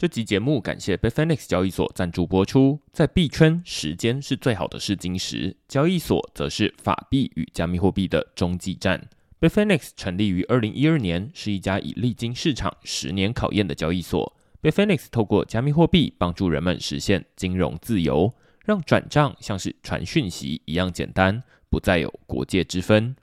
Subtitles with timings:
[0.00, 2.80] 这集节目感谢 Bitfinex 交易所赞助播出。
[2.90, 9.10] 在币圈，时间是最好的试金石，交易所则是法币与加密货币的中继站。
[9.38, 14.34] Bitfinex 成立于二零一二年，是一家已历经市场十年考验的交易所。
[14.62, 18.32] Bitfinex 透过加密货币帮助人们实现金融自由，
[18.64, 23.14] 让转账像是传讯息一样简单，不再有国界之分。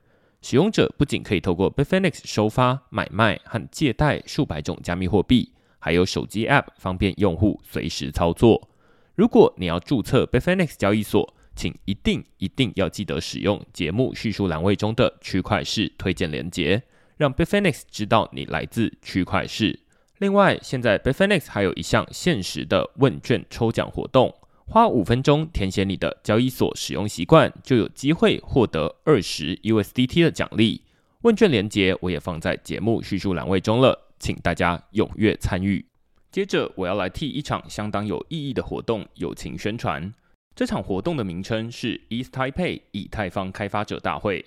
[0.43, 5.53] 使用者不仅可以透过 Bitfinex 收发、买卖和借贷数百种加密货币。
[5.79, 8.69] 还有手机 App 方便用户随时操作。
[9.15, 16.83] 如果你要注册 Bitfinex 交易所，请一定一定要记得使用节目叙述栏位中的区块式推荐连接，
[17.17, 19.79] 让 Bitfinex 知道你来自区块式。
[20.19, 24.33] 另外，现在 Bitfinex 还有一项限时的问卷抽奖活动，
[24.67, 30.83] 花五分钟填写你的交易所使用习惯，就有机会获得二十 USDT 的奖励。
[31.21, 34.06] 问卷连接我也放在节目叙述栏位中了。
[34.19, 35.85] 请大家踊跃参与。
[36.31, 40.13] 接着，我要来替一场相当有意义的活动友情宣传。
[40.55, 44.45] 这场活动的名称是 East Taipei 以太坊开发者大会。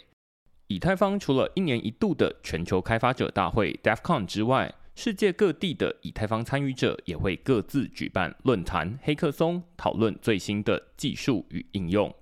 [0.66, 12.14] 以太坊除了一年一度的全球开发者大会 DevCon 之外，世界各地的以太坊参与者也会各自举办论坛、黑客松，讨论最新的技术与应用。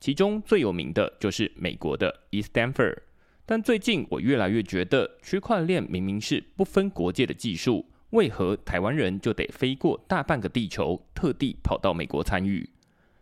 [0.00, 2.98] 其中最有名的就是美国的 ETHSTANFER。
[3.46, 12.70] 但最近我越来越觉得，区块链明明是不分国界的技术，为何台湾人就得飞过大半个地球，特地跑到美国参与？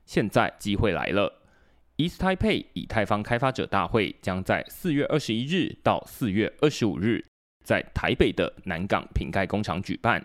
[0.05, 1.43] 现在机会来了
[1.97, 7.25] ，East Taipei 以太坊开发者大会将在四月二十一日到四月二十五日，
[7.65, 10.25] 在台北的南港瓶盖工厂举办。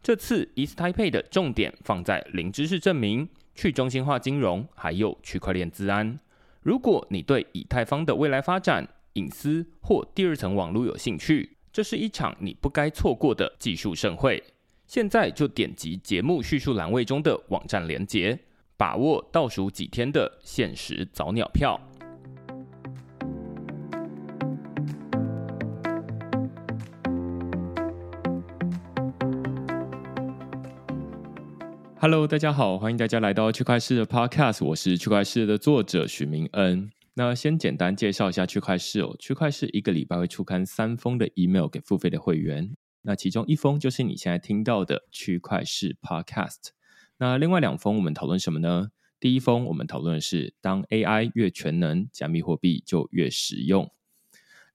[0.00, 6.18] 这次 East Taipei 的重点放在零知识证明、去中心化金融，还有区块链资安。
[6.62, 14.42] 如果你对以太坊的未来发展，隐私或第二层网络有兴趣，这是一场你不该错过的技术盛会。
[14.88, 18.36] 现在就点击节目叙述栏位中的网站连结，
[18.76, 21.80] 把握倒数几天的限时早鸟票。
[32.00, 36.90] Hello，大家好，欢迎大家来到区块势的 Podcast，我是区块势的作者许明恩。
[37.16, 39.14] 那先简单介绍一下区块市哦。
[39.20, 46.70] 区块市一个礼拜会出刊三封的 email 给付费的会员，那其中一封就是你现在听到的区块市 Podcast。
[47.18, 48.88] 那另外两封我们讨论什么呢？
[49.20, 53.90] 第一封我们讨论的是当 AI 越全能，加密货币就越实用。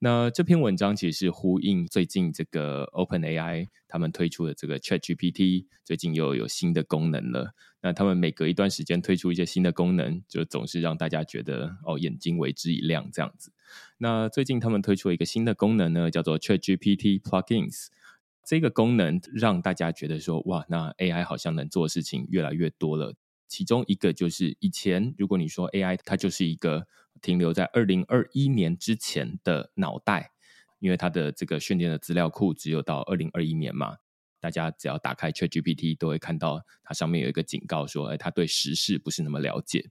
[0.02, 7.54] 那这篇文章其实是呼应最近这个 OpenAI 他们推出的这个 ChatGPT，最近又有新的功能了。
[7.82, 13.52] 那他们每隔一段时间推出一些新的功能，就总是让大家觉得哦，眼睛为之一亮这样子。
[13.98, 17.88] 那最近他们推出了一个新的功能呢，叫做 ChatGPT Plugins。
[18.46, 23.16] 这个功能让大家觉得说哇，那 AI 好像能做的事情越来越多了。
[23.50, 26.88] 其中一个就是以前如果你说 AI 它就是一个。
[27.22, 30.32] 停留在二零二一年之前的脑袋，
[30.80, 33.98] 因为它的这个训练的资料库只有到二零二一年嘛。
[34.40, 39.90] 大家只要打开 ChatGPT，都会看到它上面有一个警告说，哎，它对时事不是那么了解。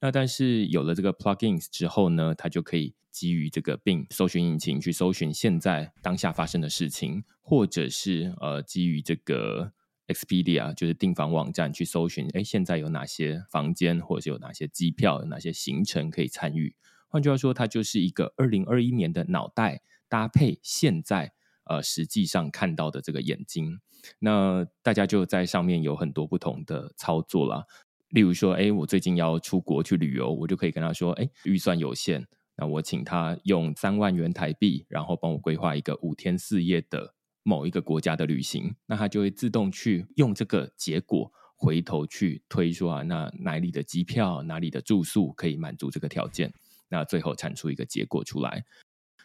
[0.00, 9.72] 那但是有了这个 Plugins 之后呢，它就可以基于这个并搜寻引擎去搜寻现在当下发生的事情，或者是呃基于这个。
[10.08, 16.74] Expedia 就是订房网站去搜寻，哎，现在有哪些房间，或者是有哪些机票，有哪些行程可以参与？
[17.08, 21.32] 换句话说，它就是一个二零二一年的脑袋搭配现在
[21.64, 23.80] 呃实际上看到的这个眼睛。
[24.20, 27.64] 那大家就在上面有很多不同的操作啦。
[28.10, 32.24] 例如说，哎，我最近要出国去旅游，我就可以跟他说，哎，预算有限，
[32.56, 37.15] 那我请他用三万元台币，然后帮我规划一个五天四夜的。
[37.46, 46.52] 某一个国家的旅行，那它就会自动去用这个结果回头去推说啊，那哪里的机票、哪里的住宿可以满足这个条件，
[46.88, 48.64] 那最后产出一个结果出来。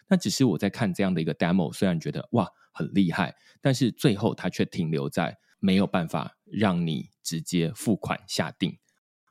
[0.06, 8.78] 那只是我在看这样的一个 demo，虽然觉得哇很厉害，但是最后它却停留在没有办法让你直接付款下定。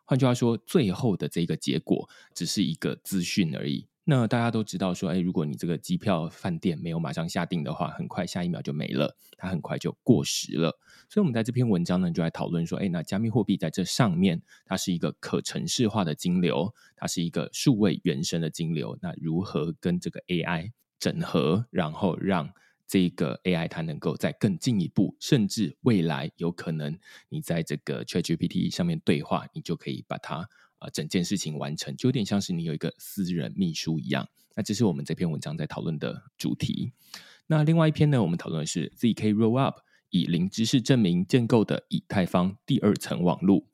[0.04, 3.88] 换句话说，最后的这个结果只是一个资讯而已。
[4.14, 10.78] 那大家都知道说，哎，如果你这个机票饭店没有马上下定的话，很快下一秒就没了，它很快就过时了。
[11.08, 18.98] 所以，我们在这篇文章呢，就来讨论说，哎，那加密货币在这上面，它是一个可城市化的金流，它是一个数位原生的金流。
[19.02, 22.52] 那如何跟这个 AI 整合，然后让
[22.86, 27.00] 这个 AI 它能够再更进一步，甚至未来有可能
[27.30, 30.50] 你在这个 ChatGPT 上面对话，你就可以把它。
[30.82, 34.28] 啊，整件事情完成就有点像是你有一个私人秘书一样。
[34.56, 36.92] 那这是我们这篇文章在讨论的主题。
[37.46, 39.76] 那另外一篇呢，我们讨论的是 ZK Rollup
[40.10, 43.66] 以零知识证明建构的以太坊第二层网络。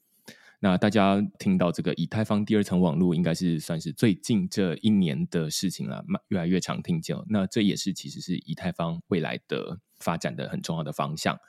[0.59, 7.15] 那大家听到这个以太坊第二层网络，应该是算是最近这一年的事情了，越来越常听见。
[7.30, 11.39] 那这也是其实是以太坊未来的发展的很重要的方向。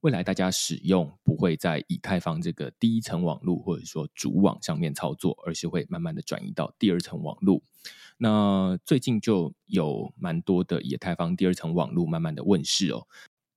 [0.00, 7.60] 未来大家使用不会在以太坊这个第一层网络或者说主网上面操作，而是会慢慢的转移到第二层网络。
[8.16, 13.06] 那最近就有蛮多的以太坊第二层网络慢慢的问世哦，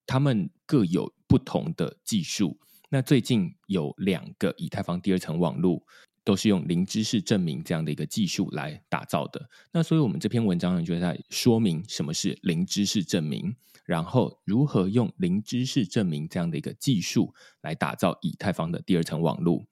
[0.05, 2.57] 他们各有不同的技术。
[2.89, 5.81] 那最近有两个以太坊第二层网络
[6.25, 9.49] 都是用零知识证明这样的一个技术来打造的。
[9.71, 13.55] 那所以我们这篇文章呢，就在说明什么是零知识证明。
[13.85, 19.65] 然后如何用零知识证明这样的一个技术来打造以太坊的第二层网络？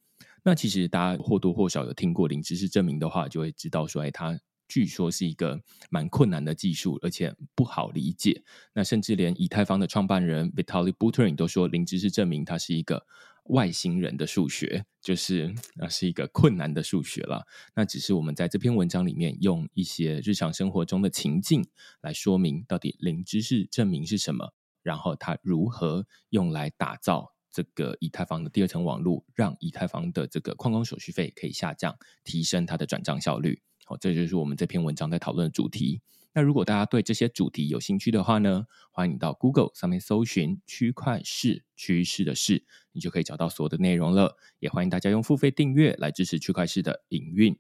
[0.44, 8.44] 那其实大家或多或少有听过零知识证明的话，就会知道说，哎，它据说是一个蛮困难的技术，而且不好理解。
[8.74, 13.06] 那甚至连以太坊的创办人 Vitalik Buterin 都说，零知识证明它是一个。
[13.46, 17.46] 外星人的数学，就是那是一个困难的数学了。
[17.76, 21.68] 那只是我们在这篇文章里面用一些日常生活中的情境
[22.02, 24.54] 来说明，到底零知识证明是什么，
[24.84, 33.62] 然后它如何用来打造这个以太坊的第二层网络，让以太坊的这个矿工手续费可以下降，提升它的转账效率。
[33.86, 36.02] 好，这就是我们这篇文章在讨论的主题。
[36.33, 42.63] 那如果大家对这些主题有兴趣的话呢，欢迎到 Google 上面搜寻“区块市趋势的市”，
[42.94, 44.38] 你就可以找到所有的内容了。
[44.60, 47.57] 也欢迎大家用付费订阅来支持区块市的营运。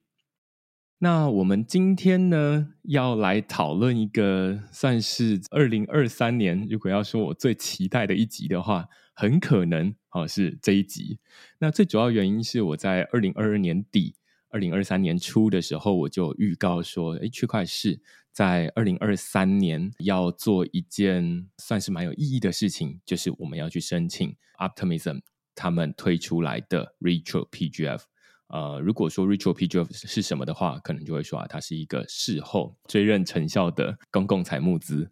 [0.99, 11.19] 那我们今天呢，要来讨论一个算是二零二三年，如果要说我最期待的一集的话，很可能哦是这一集。
[11.59, 14.15] 那最主要原因是我在二零二二年底。
[14.53, 18.01] 二零二三年初的时候，我就预告说，诶，区块势
[18.31, 25.21] 在二零二三年要做一件算是蛮有意义的事情，就是我们要去申请 Optimism
[25.53, 28.03] 他们推出来的 Retro PGF。
[28.47, 35.09] 呃，如果说 Retro PGF 是什么的话，可能就会说啊，它是一个事后追认成效的公共财募资。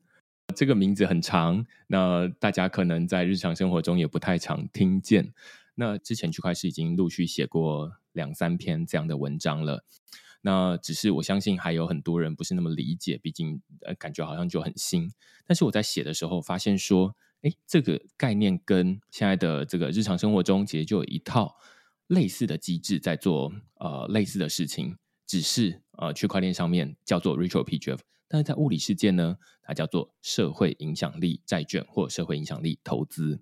[0.55, 5.33] 这个名字很长，那大家可能在日常生活中也不太常听见。
[5.75, 9.85] 那之前区块势已经陆续写过两三篇这样的文章了，
[10.41, 15.11] 那只是我相信还有很多人不是那么理解，毕竟呃感觉好像就很新。
[15.45, 21.55] 但是我在写的时候发现说，诶，这个概念跟现在的这个日常生活中其实就有一套
[22.07, 24.95] 类似的机制在做呃类似的事情，
[25.25, 33.39] 只是呃区块链上面叫做 Retro PGF，但是在物理世界呢，它叫做社会影响力债券或社会影响力投资。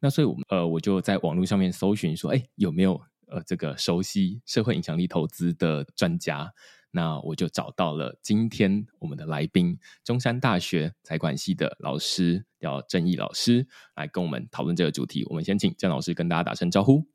[0.00, 6.52] 那所以，我们呃，我就在网络上面搜寻说，哎，有没有呃这个熟悉社会影响力投资的专家？
[6.90, 13.66] 那我就找到了今天我们的来宾，中山大学财管系的老师叫郑毅老师，
[13.96, 15.24] 来跟我们讨论这个主题。
[15.26, 17.08] 我们先请郑老师跟大家打声招呼。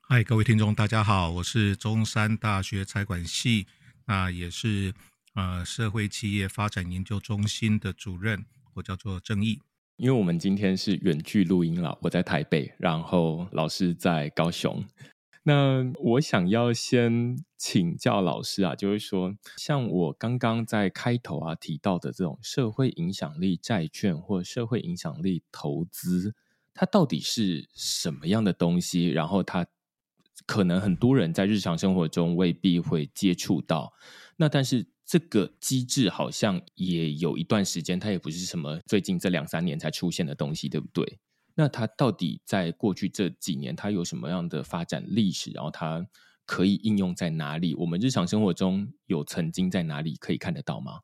[0.00, 3.68] 嗨，各位听众，大家好，我是中山大学财管系，
[4.06, 4.92] 那也是
[5.34, 9.60] 呃社会企业发展研究中心的主任，我叫做郑毅。
[9.94, 14.84] 因为我们今天是远距录音了，我在台北，然后老师在高雄。
[15.42, 26.34] 那我想要先请教老师啊，就是说，像我刚刚在开头啊提到的这种社会影响力债券或社会影响力投资，
[26.74, 29.08] 它到底是什么样的东西？
[29.08, 29.66] 然后它
[30.46, 33.92] 可能很多人在日常生活中未必会接触到。
[34.36, 34.86] 那但是。
[35.10, 41.18] 这个机制好像也有一段时间，它也不是什么最近这两三年才出现的东西，对不对？
[41.54, 45.50] 那它到底在过去这几年，它有什么样的发展历史？
[45.50, 46.06] 然后它
[46.46, 47.74] 可以应用在哪里？
[47.74, 51.00] 我们日常生活中有曾经在哪里可以看得到吗？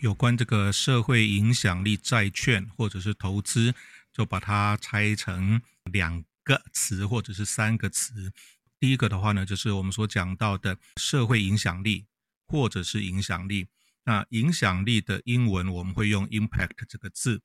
[0.00, 3.74] 有关这个社会影响力债券或者是投资，
[4.12, 8.32] 就把它拆成两个词或者是三个词。
[8.78, 12.06] 第一个的话呢，就是我们所讲到的社会影响力。
[12.46, 13.68] 或者是影响力，
[14.04, 17.40] 那影响力的英文我们会用 impact 这个字，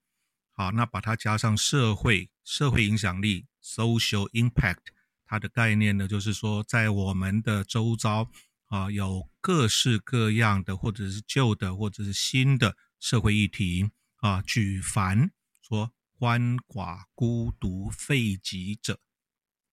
[0.59, 4.87] 好，那把它加上社会社会影响力 social impact，
[5.25, 8.29] 它的概念呢，就是说在我们的周遭
[8.65, 18.99] 啊，有各式各样的或者是旧的或者是新的社会议题啊，举凡说鳏寡孤独废疾者，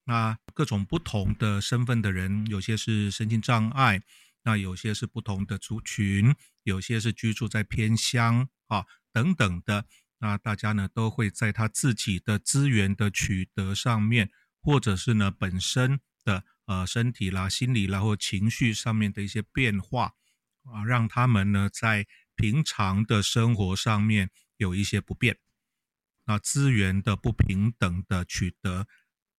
[0.04, 4.04] 那各种不同的身份的人，有些是身心障碍。
[4.44, 9.84] 那有些是不同的族群，有些是居住在偏乡啊等等的，
[10.26, 14.30] 那大家呢都会在他自己的资源的取得上面，
[14.60, 20.14] 或者是呢本身的呃身体啦、心理啦或情绪上面的一些变化
[20.64, 25.38] 啊，让他们呢在平常的生活上面有一些不便。
[26.24, 28.88] 啊资源的不平等的取得。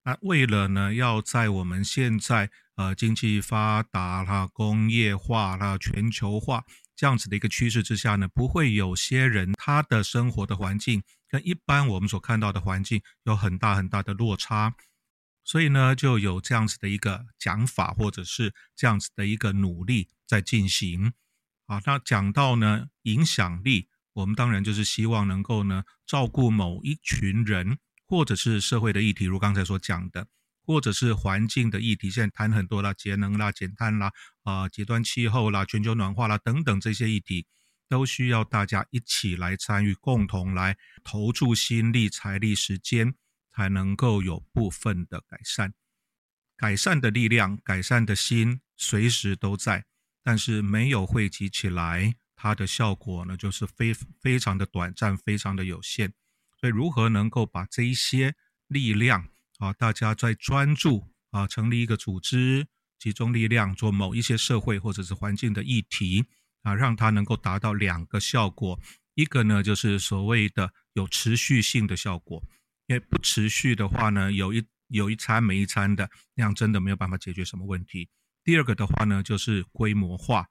[0.03, 6.63] 那为了呢，要在我们现在呃经济发达啦、工业化啦、全球化
[6.97, 14.73] 这样子的一个趋势之下呢，不会有些人他的生活的环境跟一般我们所看到的环境有很大很大的落差，
[15.45, 21.13] 所以呢，就有这样子的一个讲法，或者是这样子的一个努力在进行。
[21.67, 27.77] 啊，那讲到呢影响力，我们当然就是希望能够呢照顾某一群人。
[28.09, 30.25] 或者是社会的议题，如刚才所讲的，
[30.67, 34.11] 或者是环境的议题，现在谈很多啦，节能啦、减碳啦、
[34.43, 37.47] 啊、极端气候啦、全球暖化啦等等这些议题，
[37.87, 43.15] 都需要大家一起来参与，共同来投注心力、财力、时间，
[43.55, 45.73] 才能够有部分的改善。
[46.57, 49.85] 改善的力量、改善的心随时都在，
[50.21, 56.13] 但是没有汇集起来，它的效果呢，就是非非常的短暂，非常的有限。
[56.59, 58.35] 所以，如何能够把这一些
[58.67, 62.67] 力量啊，大家在专注啊，成立一个组织，
[62.99, 66.25] 集中力量做某一些社会或者是环境的议题
[66.63, 68.79] 啊，让它能够达到两个效果。
[69.15, 72.43] 一个呢，就是所谓的有持续性的效果，
[72.87, 78.09] 因为不持续的话呢，有一有一餐没一餐的，那样真的没有办法解决什么问题。
[78.43, 80.47] 第二个的话呢，就是规模化。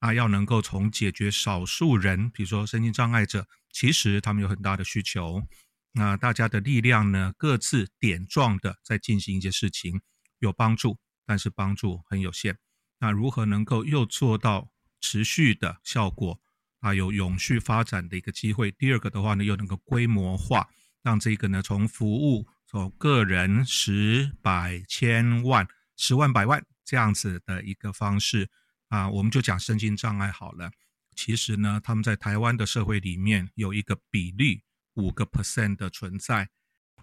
[0.00, 5.46] 啊，要能够从解决少数人，比如说身心障碍者，其实他们有很大的需求。
[5.92, 10.00] 那大家的力量呢，各自点状的在进行一些事情，
[10.38, 12.58] 有帮助，但是帮助很有限。
[12.98, 14.70] 那如何能够又做到
[15.00, 16.40] 持续的效果
[16.80, 18.70] 啊，有永续发展的一个机会？
[18.70, 20.68] 第二个的话呢，又能够规模化，
[21.02, 25.66] 让这个呢从服务从个人十百千万
[25.96, 28.48] 十万百万这样子的一个方式。
[28.88, 30.70] 啊，我们就讲身心障碍好了。
[31.14, 34.62] 其实呢，他们在台湾的社会里面有一个比例，
[35.00, 36.50] 五个 percent 的存在，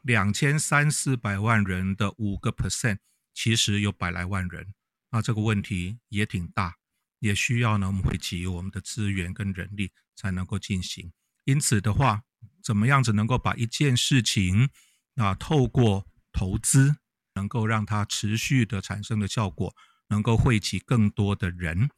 [0.03, 2.99] 两千三四百万人的五个 percent，
[3.33, 4.73] 其实有百来万人。
[5.11, 6.75] 那这个问题也挺大，
[7.19, 11.11] 也需要呢，我们汇集我们的资源跟人力才能够进行。
[11.45, 12.23] 因此的话，
[12.61, 14.69] 怎么样子能够把一件事情
[15.15, 16.97] 啊，透过投资，
[17.33, 19.75] 能够让它持续的产生的效果。
[20.09, 21.89] 能够汇集更多的人，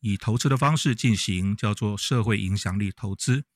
[0.00, 3.46] 以投资的方式进行，叫做社会影响力投资。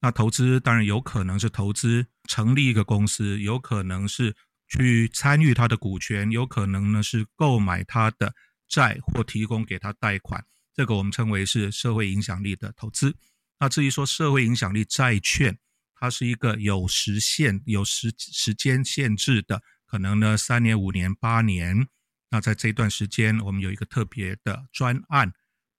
[0.00, 4.34] 那投资当然有可能是投资成立一个公司，有可能是
[4.68, 8.34] 去参与他的股权，有可能呢是购买他的
[8.68, 10.44] 债或提供给他贷款。
[10.74, 13.14] 这个我们称为是社会影响力的投资。
[13.58, 15.58] 那至于说社会影响力债券，
[15.94, 21.86] 它是一个有时限、有时时间限制的，可能呢三年、五年、八年。
[22.30, 25.30] 那在这段时间，我们有一个特别的专案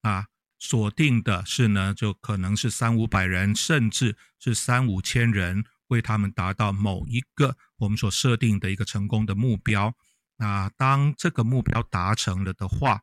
[0.02, 0.28] 啊，
[0.64, 9.98] 锁定的是呢，就可能是三五百人，甚至是三五千人，为他们达到某一个我们所设定的一个成功的目标。
[10.38, 13.02] 那当这个目标达成了的话，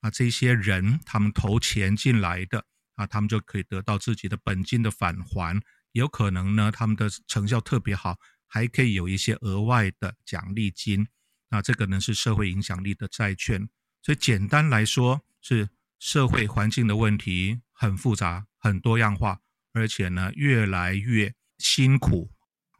[0.00, 5.60] 啊，这些人他们投钱进来的啊，他们就可以得到自己的本金的返还，
[5.92, 11.06] 有可能呢，他们的成效特别好，还可以有一些额外的奖励金。
[11.50, 13.68] 那这个呢是社会影响力的债券，
[14.00, 15.68] 所以简单来说是
[16.04, 19.38] 社会环境的问题很复杂、很多样化，
[19.72, 22.30] 而且呢越来越辛苦，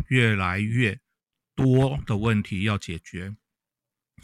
[0.09, 1.01] 越来越
[1.57, 3.35] 多的问题要解决。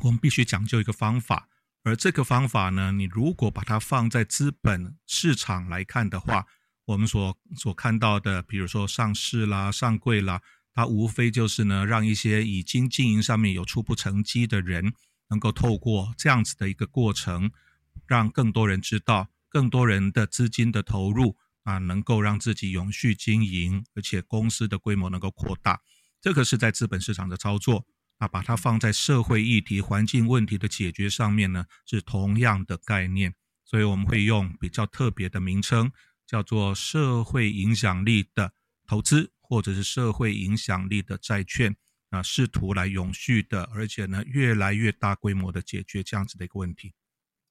[0.00, 1.49] 我们必须讲究一个方法，
[1.83, 6.47] 而这个方法呢，你如果把它放在资本市场来看的话，
[6.85, 10.42] 我们所所看到的，比如说上市啦、上柜啦。
[10.75, 14.92] 它无非就是呢，让一些已经经营上面有初步成绩的人，
[15.30, 17.50] 能够透过这样子的一个过程，
[18.11, 25.81] 让更多人知道，更多人的资金的投入啊，能够让自己永续经营，而且公司的规模能够扩大。
[26.21, 27.87] 这个是在资本市场的操作，
[28.19, 33.37] 啊，把它放在社会议题、环境问题的解决上面呢，是同样的概念。
[33.64, 35.93] 所以我们会用比较特别的名称，
[36.26, 38.52] 叫做社会影响力的
[38.87, 39.31] 投资。
[39.50, 41.75] 或者是社会影响力的债券
[42.11, 46.95] 啊，试图来永续的，而且呢，越来越大规模的解决这样子的一个问题。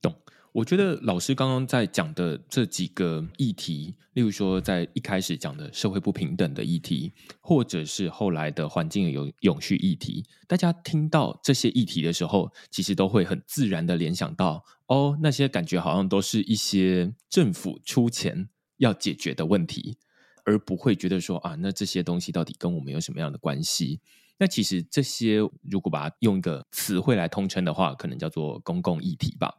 [0.01, 0.17] 懂？
[0.51, 19.97] 我觉得老师刚刚在讲的这几个议题，例如说在一开始讲的社会不平等的议题，或者是后来的环境永永续议题，大家听到这些议题的时候，其实都会很自然的联想到，哦，那些感觉好像都是一些政府出钱要解决的问题。
[20.45, 23.99] 而不会觉得说啊，那这些东西到底跟我们有什么样的关系？
[24.39, 25.37] 那其实这些
[25.69, 29.53] 如果把它用一个词汇来通称的话，可能叫做公共议题吧。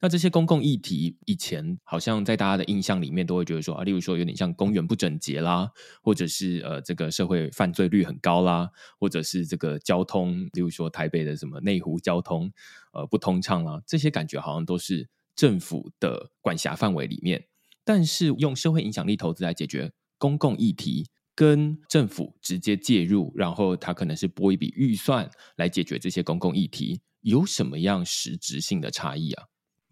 [0.00, 5.70] 那这些公共议题以前好像在大家的印象里面都会觉得说啊，例如说有点像公园不整洁啦，
[6.02, 12.52] 或者是呃这个社会犯罪率很高啦，或者是这个交通，例如说台北的什么内湖交通
[12.92, 17.44] 呃不通畅啦，这些感觉好像都是政府的管辖范围里面。
[17.84, 21.08] 但是用社会影响力投资来解决公共议题。
[21.34, 29.44] 跟政府直接介入，然后他可能是拨一笔预算来解决这些公共议题，有什么样实质性的差异啊？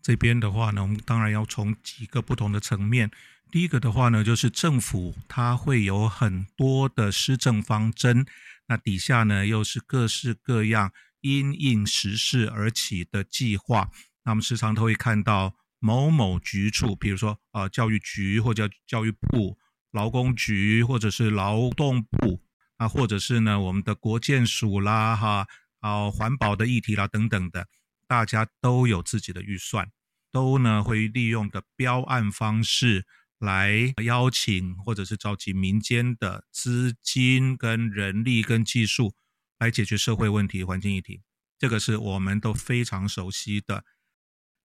[0.03, 3.11] 这边的话呢，我们当然要从几个不同的层面。
[3.51, 8.27] 第一个的话呢，就是政府它会有很多的施政方针，
[8.67, 13.91] 那底下呢又是各式各样因应时事而起的计划。
[14.25, 19.59] 那我们时常都会看到某某局处，比如说呃教育局或者教育部。
[19.93, 22.41] 劳工局或者是劳动部
[22.77, 25.49] 啊，或者是呢我们的国建署啦，哈，
[25.81, 27.67] 啊环保的议题啦等等的，
[28.11, 29.93] 大家都有自己的预算，
[30.33, 33.07] 都呢会利用的标案方式
[33.39, 39.15] 来邀请或者是召集民间的资金跟人力跟技术
[39.61, 41.23] 来解决社会问题、环境议题，
[41.57, 43.85] 这个是我们都非常熟悉的。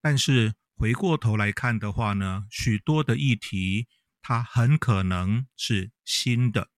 [0.01, 3.87] 但是回过头来看的话呢，许多的议题。
[4.27, 6.69] 它很可能是新的，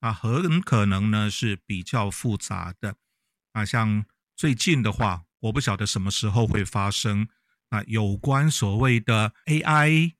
[0.00, 2.96] 啊，很可能呢是比较复杂的，
[3.52, 4.04] 啊，像
[4.36, 7.28] 最近的话，我不晓得什么时候会发生，
[7.70, 10.14] 啊，有关所谓的 AI，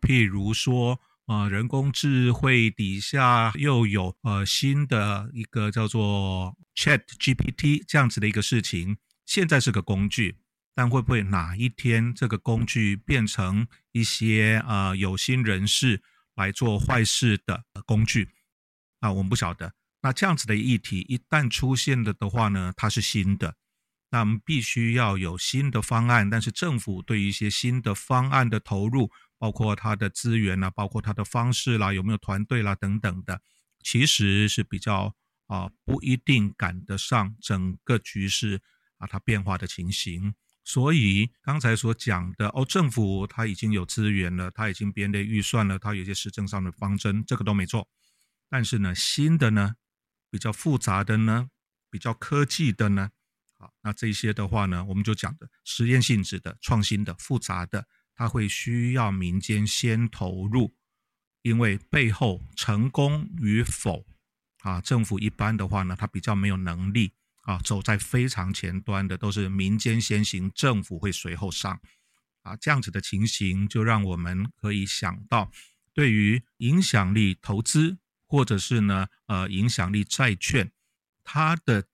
[0.00, 10.38] 譬如说，呃，人工智慧底下又有呃新的一个叫做 ChatGPT 这样子的一个事情，现在是个工具。
[10.72, 16.00] 但会不会哪一天这个工具变成一些呃有心人士
[16.36, 18.30] 来做坏事的工具
[19.00, 19.12] 啊？
[19.12, 19.74] 我们不晓得。
[20.00, 23.56] 那这样子的议题一旦出现了的话呢，它是新的，
[24.10, 26.28] 那我们必须要有新的方案。
[26.28, 33.40] 但是政府对一些新的方案的投入，包括它的资源啊，包括它的方式啦，有没有团队啦等等的，
[33.82, 35.14] 其实是比较
[35.46, 38.60] 啊不一定赶得上整个局势
[38.98, 40.34] 啊它变化的情形。
[40.62, 47.88] 所以刚才所讲的哦，政府它已经有资源了，它已经编列预算了，它有些施政上的方针，这个都没错。
[48.48, 49.76] 但是呢，新的呢，
[50.30, 51.48] 比较复杂的呢，
[51.90, 53.10] 比较科技的呢，
[53.60, 60.74] 好，那这些的话呢，我们就讲的实验性质的、创新的、复杂的，它会需要民间先投入，
[61.42, 64.06] 因为背后成功与否
[64.62, 67.12] 啊，政府一般的话呢，它比较没有能力。
[67.44, 71.80] 啊，走在非常前端的都是民间先行，政府会随后上，
[72.42, 75.50] 啊，这样子的情形就让我们可以想到，
[75.94, 80.70] 对于影响力投资或者是呢，呃，影响力债券，
[81.24, 81.86] 它的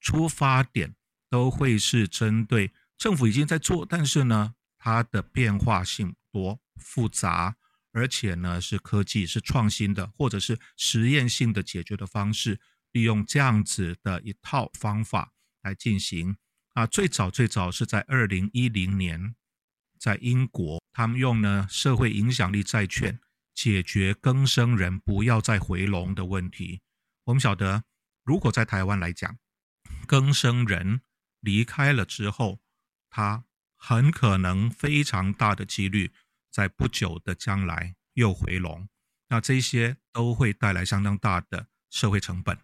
[0.00, 0.96] 出发点
[1.34, 7.56] 都会是针对政府已经在做，但是呢，它的变化性多复杂，
[7.90, 12.60] 而且呢是科技是创新的，或者是实验性的解决的方式。
[12.92, 16.36] 利用这样子的一套方法来进行
[16.74, 19.34] 啊，最早最早是在二零一零年，
[19.98, 23.18] 在英国，他们用呢社会影响力债券
[23.52, 26.80] 解决更生人不要再回笼的问题。
[27.24, 27.82] 我们晓得，
[28.22, 29.36] 如果在台湾来讲，
[30.06, 31.00] 更生人
[31.44, 32.60] 离开了之后，
[33.10, 33.44] 他
[33.76, 36.10] 很可能非常大的几率
[36.50, 38.88] 在不久的将来又回笼，
[39.28, 42.58] 那这些都会带来相当大的社会成本。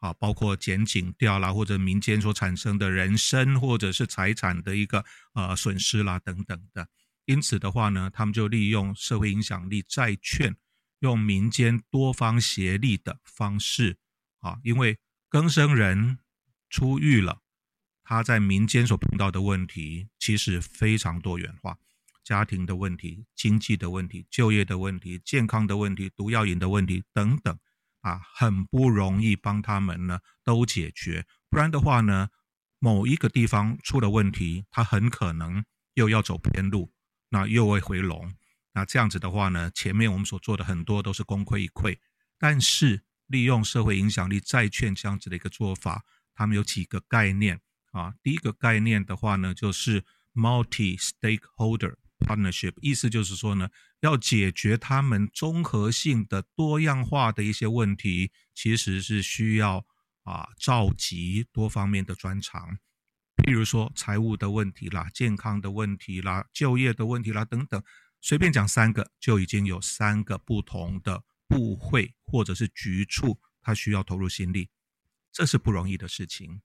[0.00, 6.88] 啊，包括减警掉啦，或者民间所产生的人身或者是财产的一个呃损失啦等等的，
[7.24, 10.54] 因此的话呢，他们就利用社会影响力债券，
[11.00, 13.98] 用民间多方协力的方式。
[14.38, 14.96] 啊，因为
[15.28, 16.20] 更生人
[16.70, 17.42] 出狱了，
[18.08, 21.76] 他在民间所碰到的问题其实非常多元化，
[22.24, 27.58] 家庭的问题、经济的问题、就业的问题、健康的问题、毒药瘾的问题等等。
[28.00, 32.30] 啊，很不容易帮他们呢都解决，不然的话呢，
[32.78, 36.90] 某一个地方出了问题，他很可能又要走偏路，
[37.28, 38.32] 那又会回笼。
[38.72, 41.98] 那这样子的话呢，前面我们所做的很多都是功亏一篑。
[42.38, 47.60] 但是利用社会影响力债券这样子的一个做法，他们有几个概念
[47.98, 48.14] 啊。
[48.22, 51.96] 第一个概念的话呢，就是 multi-stakeholder。
[52.20, 53.68] Partnership 意思就是说呢，
[54.00, 59.86] 要解决他们综合性的多样化的一些问题，其实是需要
[60.24, 62.76] 啊召集多方面的专长，
[63.36, 67.80] 譬如说财务的问题啦、健康的问题啦、就业的问题啦等等，
[68.20, 74.70] 随便讲三个就已经有三个不同的部会或者是局处，它需要投入心力。
[75.30, 76.62] 这是不容易的事情。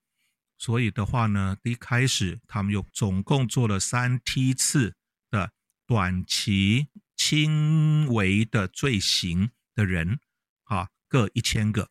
[0.64, 4.96] 所以的话呢，一开始他们又总共做了三梯次
[5.30, 5.52] 的
[5.86, 10.22] 短期轻微的罪行的人，
[10.64, 11.90] 啊，各一千个。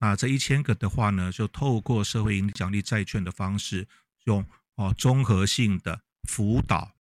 [0.00, 3.88] 那这一千个的话呢，就透过社会影响力债券的方式，
[4.24, 6.94] 用哦综合性的辅导，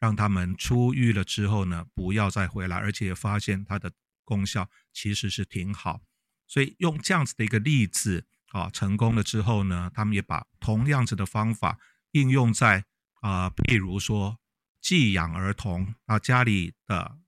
[0.00, 3.92] 让他们出狱了之后呢，不要再回来，而且发现它的
[4.24, 6.00] 功效其实是挺好。
[6.48, 11.78] 所以用这样子的一个例子啊，成功了之后呢，他们也把同样子的方法
[12.12, 12.84] 应用在
[13.22, 14.38] 啊，譬如说
[14.80, 17.18] 寄养儿童啊，家里的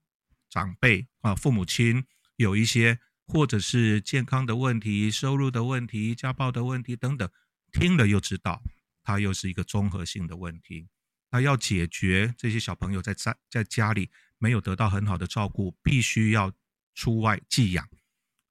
[0.49, 2.05] 长辈啊，父母亲
[2.37, 2.99] 有一些。
[3.25, 7.27] 或者是健康的问题、收入的问题、家暴的问题等等，
[7.71, 8.61] 听了又知道，
[9.01, 10.89] 它又是一个综合性的问题。
[11.31, 16.51] 那要解决这些小朋友在在在家里没有得到很好的照顾，必须要
[16.93, 17.87] 出外寄养。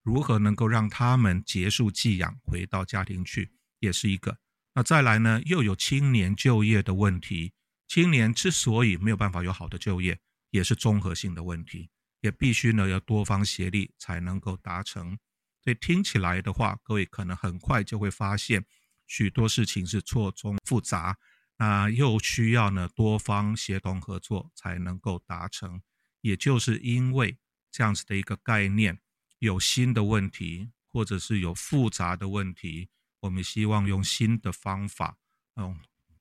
[0.02, 4.38] 如何能够让他们结束寄养，回到家庭去，也是一个。
[4.74, 7.52] 那再来呢，又有青年就业的问题。
[7.88, 10.18] 青年之所以没有办法有好的就业，
[10.50, 11.90] 也是综合性的问题。
[12.20, 15.18] 也必须呢，要多方协力才能够达成。
[15.62, 18.64] 所以听起来的话，各位可能很快就会发现
[19.06, 21.18] 许多事情是错综复杂，
[21.58, 25.82] 那又需要呢多方协同合作才能够达成。
[26.20, 27.36] 也就是因为
[27.70, 28.98] 这样子的一个概念，
[29.42, 35.18] 有新的问题，或者是有复杂的问题，我们希望用新的方法，
[35.56, 35.76] 用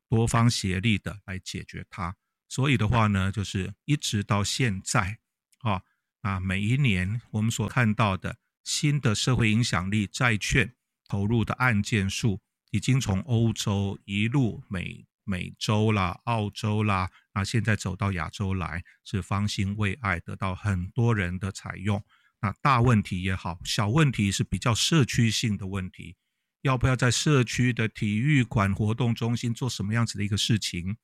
[0.09, 2.15] 多方协力的来解决它。
[2.49, 5.19] 所以的话呢，就是一直到现在，
[5.59, 5.83] 啊。
[6.21, 10.75] 啊，每一年我们所看到的新的社会影响力债券
[11.07, 22.03] 投入的案件数，已经从欧洲一路美美洲啦、澳洲啦，啊，现在走到亚洲来，是方兴未艾，得到很多人的采用。
[22.41, 26.15] 那大问题也好，小问题是比较社区性的问题，
[26.61, 30.97] 要不要在社区的体育馆、活动中心做什么样子的一个事情？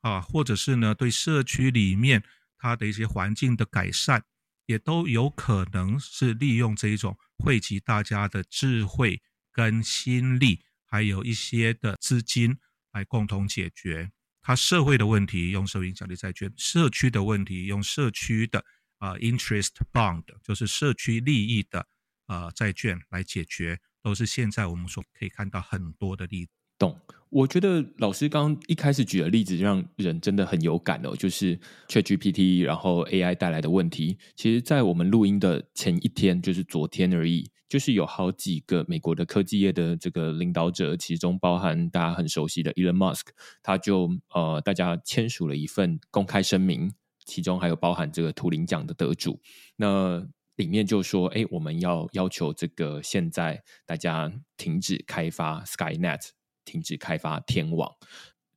[0.00, 2.22] 啊，或者是呢，对社区里面
[2.58, 4.24] 它的一些环境的改善。
[4.66, 9.20] 也都有可能是利用这一种汇集大家的智慧
[9.52, 12.56] 跟心力，还有一些的资金
[12.92, 14.10] 来共同解决。
[14.40, 18.64] 它社会的问题用社会影响力债券，社区的问题用社区的、
[19.12, 21.80] 呃、interest bond，就是社区利益的
[22.26, 26.52] 啊、呃、债券来解决，都是现在我们所可以看到很多的例子。
[26.76, 26.98] 懂，
[27.30, 31.56] 我觉得老师刚刚一开始举的例子让人真的很有感哦，就是
[31.88, 34.18] ChatGPT，然后 AI 带来的问题。
[34.34, 43.26] 其实，在我们录音的前一天，就是昨天而已，就是有好几个美国的科技业的这个领导者，其中包含大家很熟悉的 Elon Musk，
[43.62, 46.92] 他就呃，大家签署了一份公开声明，
[47.24, 49.40] 其中还有包含这个图灵奖的得主，
[49.76, 56.30] 那里面就说，哎，我们要要求这个现在大家停止开发 SkyNet。
[56.66, 57.94] 停止开发天网，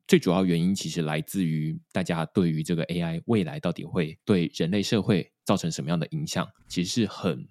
[0.08, 7.46] 最主要原因其实来自于大家对于这个 AI 未来到底会对人类社会造成什么样的影响，其实是很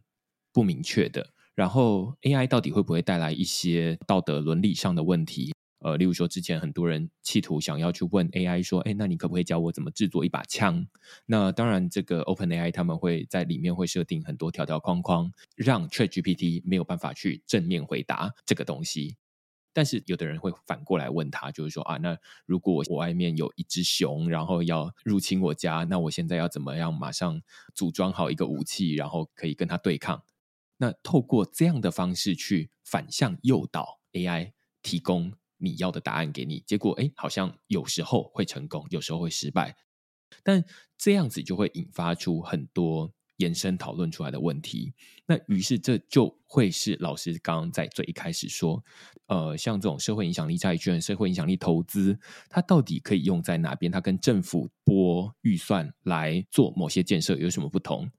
[0.54, 1.28] 不明确的。
[1.54, 5.52] 然后 AI 到底会不会带来一些道德伦理上的问题？
[5.86, 10.84] 呃，例如说之前很多人企图想要去问 AI 说：“哎，那你可不可以教我怎么制作一把枪？”
[11.26, 19.16] 那当然，这个 OpenAI 他们会在里面会设定很多条条框框，让 ChatGPT 没有办法去正面回答这个东西。
[19.72, 27.40] 但是有的人会反过来问他，就是说啊，那如果我外面有一只熊，然后要入侵我家，那我现在要怎么样马上
[27.74, 30.24] 组装好一个武器，然后可以跟他对抗？
[30.78, 34.50] 那透过这样的方式去反向诱导 AI
[34.82, 39.76] 提供你要的答案给你，结果哎，好像有时候会成功，有时候会失败，
[40.42, 40.64] 但
[40.96, 43.12] 这样子就会引发出很多。
[43.38, 44.94] 延伸讨论出来的问题，
[45.26, 48.82] 那于是这就会是老师刚刚在最一开始说，
[49.26, 53.92] 呃，像这种社会影响力债券、社会影响力投资，它到底可以用在哪边？
[53.92, 58.10] 它跟政府拨预算来做某些建设有什么不同？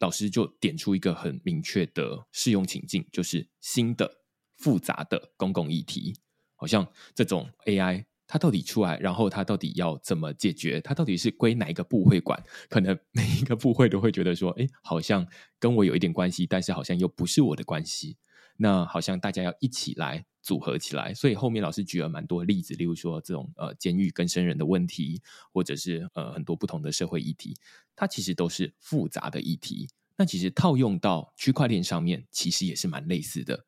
[0.00, 4.22] 老师就点出一个很明确的适用情境，就是新的
[4.56, 6.16] 复杂的公共议题，
[6.58, 8.04] 好像这种 AI。
[8.30, 10.82] 它到底出来，然后它到底要怎么解决？
[10.82, 12.38] 它到底是归哪一个部会管？
[12.68, 15.26] 可能 每一个部会都会觉得说，哎，好像
[15.58, 18.18] 跟我有一点关系，但是好像又不是我的关系。
[18.58, 21.14] 那好像大家要一起来组合起来。
[21.14, 27.54] 所以后面老师举了蛮多例子，例如说这种呃监狱跟生人的问题，或者是呃很多不同的社会议题，
[27.96, 29.88] 它其实都是复杂的议题。
[30.18, 33.64] 那其实套用到区块链上面，其实也是蛮类似的。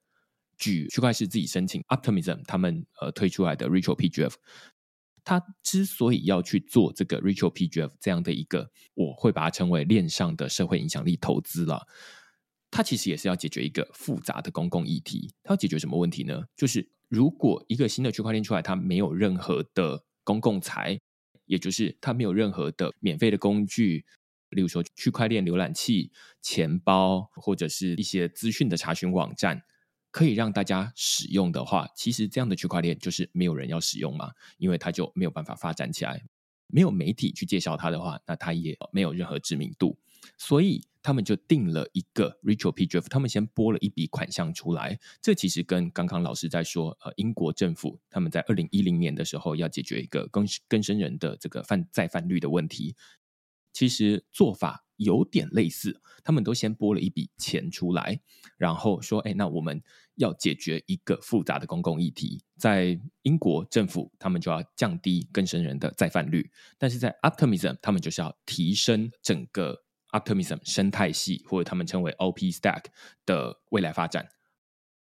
[0.61, 4.35] 据区块链自己申请 Optimism 他们呃推出来的 Ritual PGF，
[5.25, 11.89] 他之所以要去做这个 Ritual PGF 这样的一个，我会把它称为链上的社会影响力投资了。
[12.71, 15.35] 它其实也是要解决一个复杂的公共议题。
[15.43, 16.45] 它要解决什么问题呢？
[16.57, 21.01] 就是如果一个新的区块链出来，它没有任何的公共财，
[21.47, 24.05] 也就是它没有任何的免费的工具，
[24.51, 29.65] 例如说区块链浏览器、钱包或者是一些资讯的查询网站，
[30.11, 36.25] 可以让大家使用的话，其实这样的区块链就是没有人要使用嘛，因为它就没有办法发展起来。
[36.73, 39.99] 没有媒体去介绍它的话，那它也没有任何知名度。
[40.39, 42.87] 所以他们就定了一个 Ritual P.
[42.87, 44.97] d r i f t 他们先拨了一笔款项出来。
[45.21, 52.95] 这其实跟刚刚老师在说，呃，英国政府他们在二零一零年的时候要解决一个更更生人的这个犯再犯率的问题，
[53.81, 56.03] 其实做法有点类似。
[56.23, 58.21] 他们都先拨了一笔钱出来，
[58.59, 59.83] 然后说，哎，那我们
[60.17, 62.45] 要解决一个复杂的公共议题。
[62.59, 69.85] 在英国政府，他们就要降低更生人的再犯率，但是在 Optimism，他们就是要提升整个。
[70.13, 72.87] Optimism 生态系，或者他们称为 OP Stack
[73.25, 74.29] 的未来发展。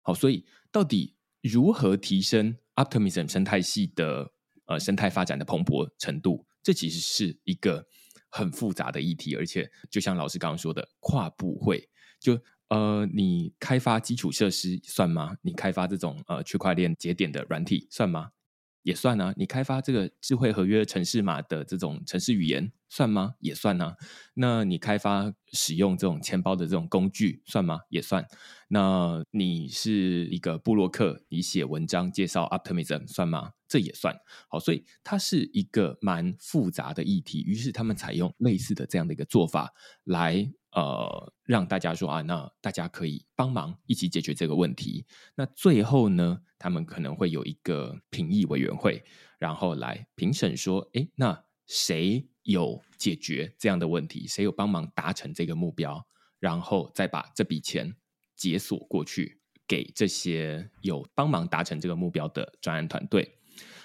[0.04, 4.32] 好，所以到底如何提升 Optimism 生态系的
[4.67, 6.45] 呃生态发展的蓬勃程度？
[6.62, 7.88] 这其实是一个
[8.36, 11.88] 很复杂的议题，而且就像老师刚刚说的，跨部会
[12.19, 15.38] 就呃，你开发基础设施算吗？
[15.43, 18.32] 你开发这种呃区块链节点的软体算吗？
[18.84, 23.34] 也算啊，你开发这个智慧合约城市码的这种城市语言算吗？
[23.39, 23.96] 也算啊。
[24.36, 27.80] 那你开发使用这种钱包的这种工具算吗？
[27.89, 28.26] 也算。
[28.67, 33.52] 那你是一个布洛克，你写文章介绍 Optimism 算吗？
[33.67, 34.15] 这也算。
[34.48, 37.41] 好，所以它是一个蛮复杂的议题。
[37.41, 40.52] 于是他们采用类似的这样的一个做法来。
[40.75, 45.05] 呃，让大家说啊，那大家可以帮忙一起解决这个问题。
[45.36, 49.03] 那最后呢，他们可能会有一个评议委员会，
[49.38, 54.25] 然后来评审说，诶，那谁有解决这样的问题？
[54.27, 56.03] 谁有帮忙达成这个目标？
[56.39, 57.95] 然后再把这笔钱
[58.36, 63.38] 解锁过去，给这些有帮忙达成这个目标的专案团队。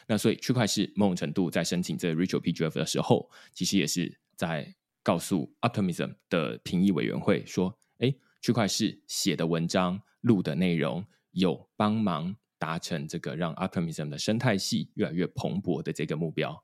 [0.06, 4.74] 那所以区块是某种程度在申请这个 Ritual PGF 的时候，其实也是在。
[5.08, 16.62] 告诉 Optimism 的评议委员会说：“哎，区块是写的文章、录的内容有帮忙达成这个让 Optimism 的生态系越来越蓬勃的这个目标，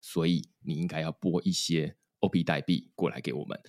[0.00, 3.60] 所以你应该要拨一些 OP 代币过来给我们。”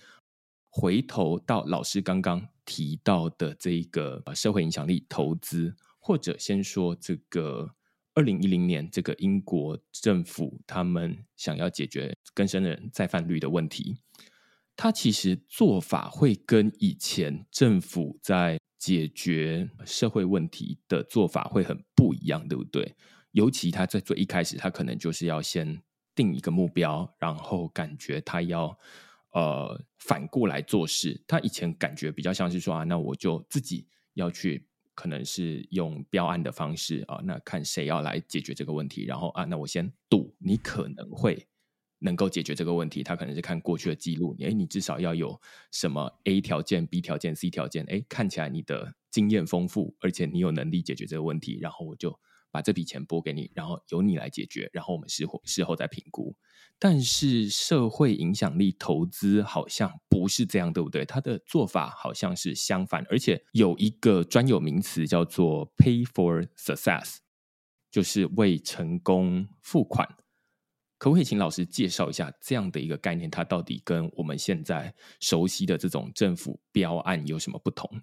[0.72, 7.70] 回头到老师刚刚提到的这个社会影响力投资，或者先说这个。
[8.18, 13.98] 二零一零年，这个英国政府他们想要解决更生人再犯率的问题，
[14.76, 22.94] 他其实做法会跟以前政府在解决社会问题的做法会很不一样，对不对？
[23.32, 25.82] 尤其他在最一开始，他可能就是要先
[26.14, 28.78] 定一个目标，然后感觉他要
[29.32, 31.24] 呃反过来做事。
[31.26, 34.68] 他以前感觉比较像是说啊，那我就自己要去。
[34.96, 41.46] 可能是用标案的方式啊，那看谁要来解决这个问题，然后啊，那我先赌你可能会
[41.98, 43.02] 能够解决这个问题。
[43.02, 52.18] 他可能是看过去的记录，诶，你至少要有什么 A 条件、B 条件、C 条件，诶，看起来你的经验丰富，而且你有能力解决这个问题，然后我就
[52.50, 56.36] 把这笔钱拨给你，然后由你来解决，然后我们事后事后再评估。
[56.78, 61.06] 但是社会影响力投资好像不是这样，对不对？
[61.06, 67.16] 它的做法好像是相反，而且有一个专有名词叫做 “pay for success”，
[67.90, 70.06] 就是为成功付款。
[70.98, 73.30] 可不可以请老师介绍一下这样的一个概念？
[73.30, 78.00] 它到底跟我们现在熟悉的这种政府标案有什么不同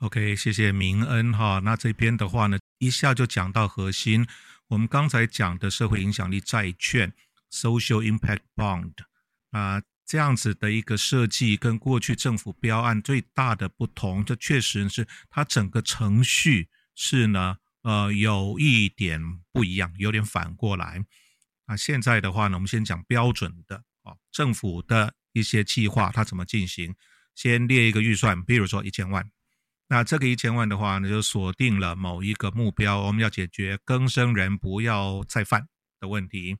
[0.00, 1.60] ？OK，谢谢明恩哈。
[1.64, 4.26] 那这边的话呢，一下就讲到核心，
[4.68, 7.12] 我们刚才讲的社会影响力债券。
[7.48, 8.92] Social Impact Bond
[9.52, 21.06] 啊、这样子的一个设计跟过去政府标案最大的不同，这确实是它整个程序是呢，呃，有一点不一样，有点反过来。
[21.66, 26.94] 那、现在的话呢，我们先讲标准的哦，政府的一些计划它怎么进行？
[27.34, 29.30] 先列一个预算，比如说一千万，
[29.88, 35.68] 那这个一千万的话呢，就锁定了某一个目标，我们要解决更生人不要再犯
[36.00, 36.56] 的问题。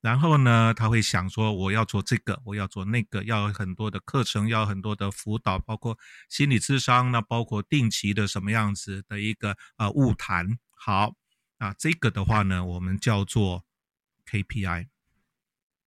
[0.00, 10.58] 然后呢，他会想说，我要做这个，我要做那个，要很多的课程，要很多的辅导，包括心理咨商，那包括定期的什么样子的一个呃晤谈。
[10.76, 11.14] 好，
[11.58, 13.64] 啊，这个的话呢，我们叫做
[14.30, 14.88] KPI。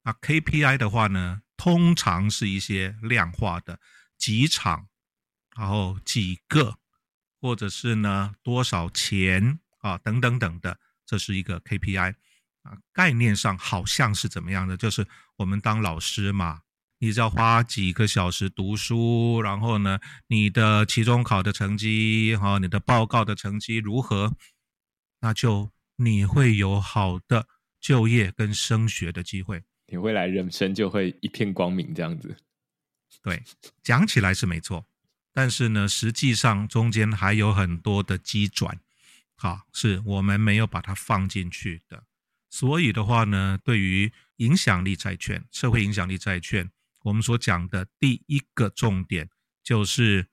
[0.04, 3.80] 啊，KPI 的话呢，通常是一些量化的
[4.18, 4.88] 几场，
[5.58, 6.78] 然后几个，
[7.42, 12.16] 或者是呢多少钱啊等等等的，这是一个 KPI
[12.64, 12.78] 啊。
[12.94, 14.78] 概念上好像是怎么样的？
[14.78, 16.62] 就是我们当老师嘛，
[17.00, 24.34] 你只要花几个小时读书，然后呢，你的期中考的成绩哈，你的报告的成绩如何，
[25.20, 27.48] 那就你会有好的
[27.80, 32.36] 就业跟升学的机会，你未来人生就会一片光明这样子。
[33.22, 33.44] 对，
[33.82, 34.86] 讲起来是没错，
[35.34, 38.80] 但是呢，实际上中间还有很多的机转，
[39.36, 42.04] 好，是我们没有把它放进去的。
[42.50, 46.72] 所以的话呢，对于影响力债券、社会影响力债券。
[47.04, 49.30] 我们所讲的第一个重点
[49.64, 50.28] 就是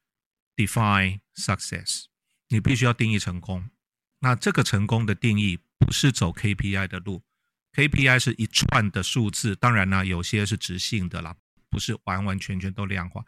[0.57, 2.07] define success，
[2.49, 3.71] 你必须要定义成功。
[4.19, 7.23] 那这个成功的定义不是走 KPI 的路
[7.77, 11.37] ，KPI 是一串的数字，当然呢，有些是直性的啦，
[11.69, 13.23] 不是完完全全都量化。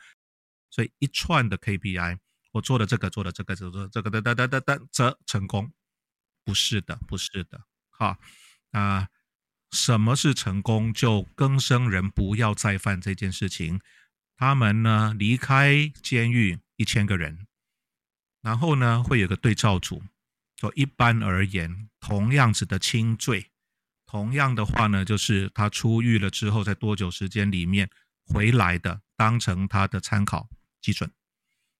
[0.70, 2.18] 所以一串的 KPI，
[2.52, 5.70] 我做的这个，做的这个，做的这个，的的的的则成功，
[6.46, 8.16] 不是的，不是的，好
[8.70, 9.08] 啊。
[9.70, 10.94] 什么是成功？
[10.94, 13.82] 就更生人不要再犯这件事情。
[14.34, 17.46] 他们呢，离开监狱一千个人，
[18.40, 20.02] 然后呢，会有个对照组。
[20.56, 23.50] 就一般而言，同样子的轻罪，
[24.08, 27.90] 同样的话呢，就是他出狱了之后，在多久时间里面
[28.24, 30.48] 回来的，当成他的参考
[30.80, 31.12] 基准。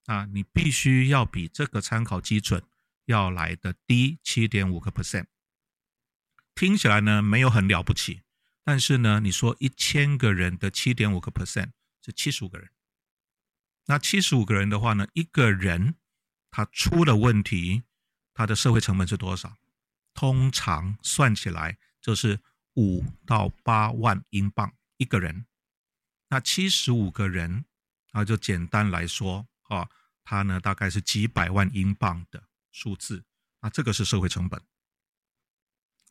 [0.05, 2.63] 啊，你必须要比这个参考基准
[3.07, 5.25] 要来的低七点五个 percent。
[6.55, 8.21] 听起来呢，没有很了不起，
[8.63, 11.71] 但是呢，你说一千个人的七点五个 percent
[12.05, 12.69] 是七十五个人，
[13.87, 15.95] 那七十五个人的话呢，一个人
[16.51, 17.85] 他出了问题，
[18.35, 19.57] 他的社会成本是多少？
[20.13, 22.41] 通常算起来就是
[22.75, 25.47] 五到八万英镑一个人。
[26.29, 27.65] 那七十五个人
[28.13, 29.89] 啊，就简单来说啊，
[30.25, 33.25] 他呢大概是几百万英镑的数字，
[33.61, 34.63] 那这个是社会成本。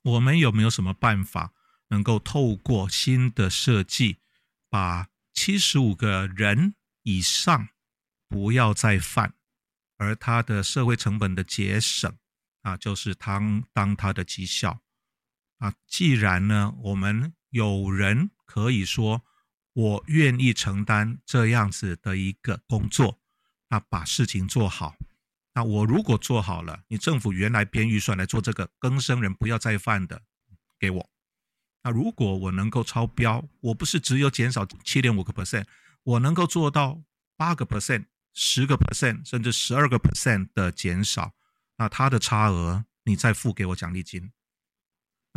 [0.04, 1.54] 我们有没有什么办法
[1.90, 4.18] 能够透过新的设计，
[4.70, 7.70] 把七十五个人以上
[8.28, 9.36] 不要再犯，
[9.98, 12.18] 而他的社会成本的节省
[12.62, 14.82] 啊，就是当当他的绩效
[15.58, 15.74] 啊。
[15.88, 19.24] 既然呢，我们有人可以说
[19.74, 23.20] 我愿意承担这样子的一个工作，
[23.70, 24.96] 那把事情做好。
[25.54, 30.22] 那我如果做好了，你政府原来编预算来做这个更生人不要再犯的，
[30.80, 31.10] 给我。
[31.84, 35.66] 那如果我能够超标，我不是只有减少七点五个 percent，
[36.04, 37.02] 我能够做到
[37.36, 41.34] 八个 percent、十个 percent，甚至十二个 percent 的减少，
[41.78, 44.32] 那它的差额你再付给我奖励金，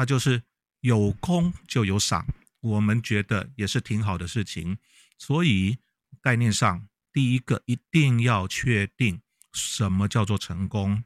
[0.01, 0.43] 那就是
[0.81, 2.27] 有功就有赏，
[2.61, 4.79] 我们觉得也是挺好的事情。
[5.19, 5.77] 所以
[6.23, 9.21] 概念上，第一个一定要确定。
[9.53, 11.05] 什么叫做成功？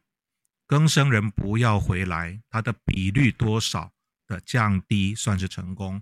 [0.68, 3.92] 更生人不要回来，它的比率多少
[4.28, 6.00] 的降低算是成功？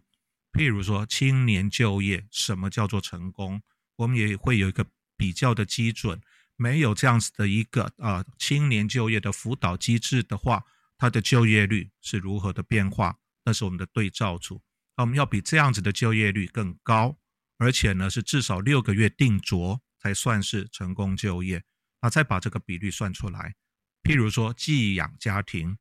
[0.52, 3.62] 譬如说青年就业，什么叫做成功？
[3.96, 4.84] 我们也会有一个
[5.16, 6.20] 比较的基准。
[6.56, 10.62] 没有这样子的一个啊、青年就业的辅导机制的话，
[11.02, 13.18] 它的就业率是如何的变化？
[13.44, 14.62] 那是我们的对照组。
[14.96, 17.18] 那我们要比这样子的就业率更高，
[17.58, 21.64] 而且呢是至少六个月定着才算是成功就业。
[21.98, 23.56] 啊，再把这个比率算出来，
[24.04, 25.76] 譬如说寄养家庭，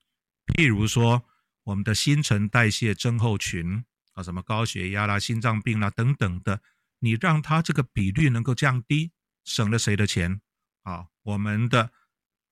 [0.56, 1.24] 譬如说
[1.66, 6.64] 我们的新陈代谢症候群啊，什么高血压啦、心脏病啦等等的，
[6.98, 9.12] 你让它这个比率能够降低，
[9.44, 10.42] 省了谁的钱？
[10.82, 11.92] 啊，我们的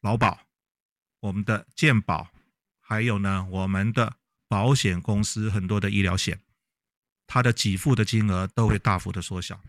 [0.02, 0.42] 劳保、
[1.22, 2.30] 我们的健保，
[2.89, 4.15] 还有呢，我们的
[4.47, 6.41] 保险公司很多的医疗险，
[7.28, 9.62] 它的给付的金额都会大幅的缩小。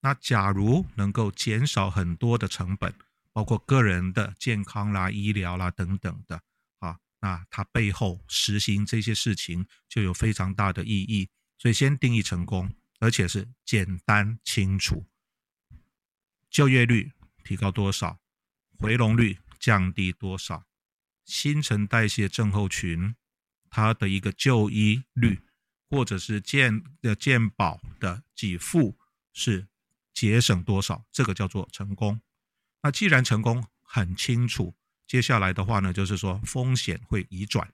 [0.00, 2.92] 那假如能够减少很多的成本，
[3.32, 6.42] 包括个人的健康啦、医疗啦等等的
[6.80, 11.28] 啊，那它背后实行这些事情就有非常大的意义。
[11.56, 15.06] 所以先定义成功，而且是简单清楚。
[16.50, 17.12] 就业率
[17.44, 18.18] 提高多少？
[18.76, 20.64] 回笼率降低多少？
[21.30, 23.14] 新陈代谢症候群
[23.70, 25.38] 它的一个就医率，
[25.88, 28.98] 或者是健的健保的给付
[29.32, 29.68] 是
[30.12, 31.06] 节省多少？
[31.12, 32.20] 这个叫做成功。
[32.82, 34.74] 那既然成功很清楚，
[35.06, 37.72] 接下来的话呢，就是说风险会移转。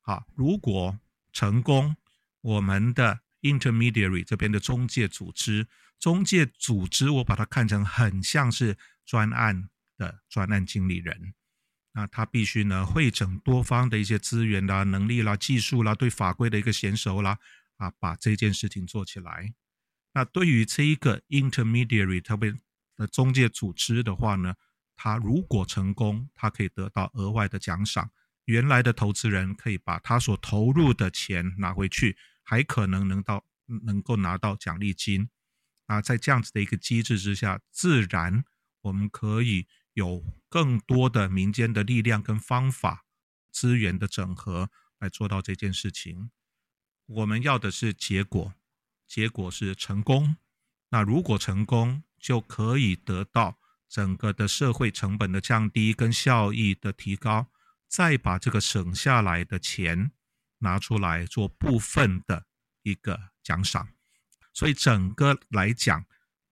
[0.00, 0.96] 好，如果
[1.32, 1.96] 成功，
[2.40, 5.66] 我们的 intermediary 这边的中介组织，
[5.98, 11.34] 中介组织我把它看成很像是专案的专案经理人，
[11.96, 17.38] 那他必须呢汇整多方的一些资源啦、能力啦、技术啦、对法规的一个娴熟啦，
[17.78, 19.54] 啊，把这件事情做起来。
[20.12, 22.54] 那对于这一个 intermediary，特别
[22.98, 24.56] 的中介组织的话呢，
[24.94, 28.10] 他如果成功，他可以得到额外的奖赏。
[28.44, 33.42] 原来的投资人可以把他所投入的钱拿回去，还可能能到
[33.86, 35.30] 能够拿到奖励金。
[35.86, 38.44] 啊，在这样子的一个机制之下，自然
[38.82, 39.66] 我们可以
[39.96, 43.06] 有更多的民间的力量跟方法
[43.50, 46.30] 资源的整合来做到这件事情。
[47.06, 48.52] 我们要的是结果，
[49.06, 50.36] 结果是成功。
[50.90, 57.46] 那如果成功，就可以得到整个的社会成本的降低跟效益的提高，
[57.88, 60.12] 再把这个省下来的钱
[60.58, 62.44] 拿出来做部分的
[62.82, 63.88] 一个奖赏。
[64.52, 66.04] 所以整个来讲，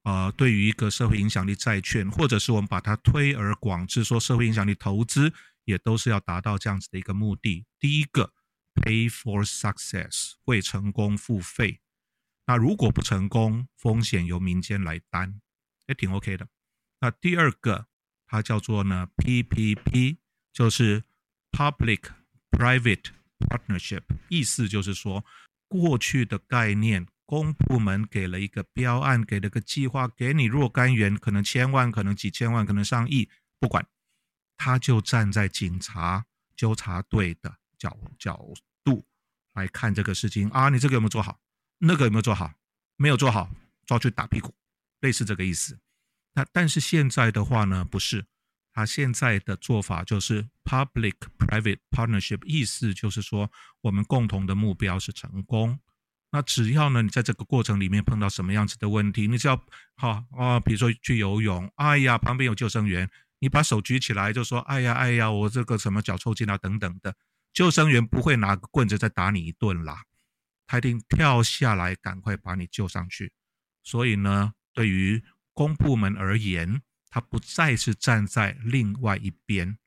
[0.04, 5.32] 呃，对于一个社会影响力债券，或者是我们把它推而广之，说社会影响力投资，
[5.64, 7.64] 也都是要达到这样子的一个目的。
[7.80, 8.34] 第一个
[8.74, 11.80] ，pay for success，为成功付费。
[12.46, 15.40] 那如果不成功，风险由民间来担，
[15.86, 16.46] 也挺 OK 的。
[17.00, 17.86] 那第二个，
[18.26, 20.18] 它叫做呢 PPP，
[20.52, 21.02] 就是
[21.50, 22.02] Public
[22.50, 23.06] Private
[23.38, 25.24] Partnership，意思就是说，
[25.66, 27.06] 过去的概念。
[27.26, 33.86] 公部门给了一个标案，给了个计划，给你若干元，可能千万，可能几千万，可能上亿，不管，
[34.56, 38.52] 他就站在警察纠察队的角角
[38.84, 39.06] 度
[39.54, 41.40] 来看这个事情啊，你这个有没有做好？
[41.78, 42.52] 那个有没有做好？
[42.96, 43.50] 没有做好，
[43.86, 44.54] 抓去打屁股，
[45.00, 45.78] 类似这个意思。
[46.34, 48.26] 那但是现在的话呢，不是，
[48.72, 53.50] 他现在的做法就是 public-private partnership，意思就是说，
[53.80, 55.80] 我们共同的目标是成功。
[56.34, 59.56] 那只要呢，你在这个过程里面碰到什么样子的问题，你只要
[59.94, 63.08] 好啊，比如说去游泳，哎呀，旁边有救生员，
[63.38, 67.14] 你把手举起来就说，哎呀，哎呀，我这个什么脚抽筋啊等等的，
[67.52, 70.02] 救生员不会拿个棍子再打你一顿啦，
[70.66, 73.32] 他一定跳下来赶快把你救上去。
[73.84, 75.22] 所以呢，对于
[75.52, 79.78] 公部门而言，他不再是站在另外一边，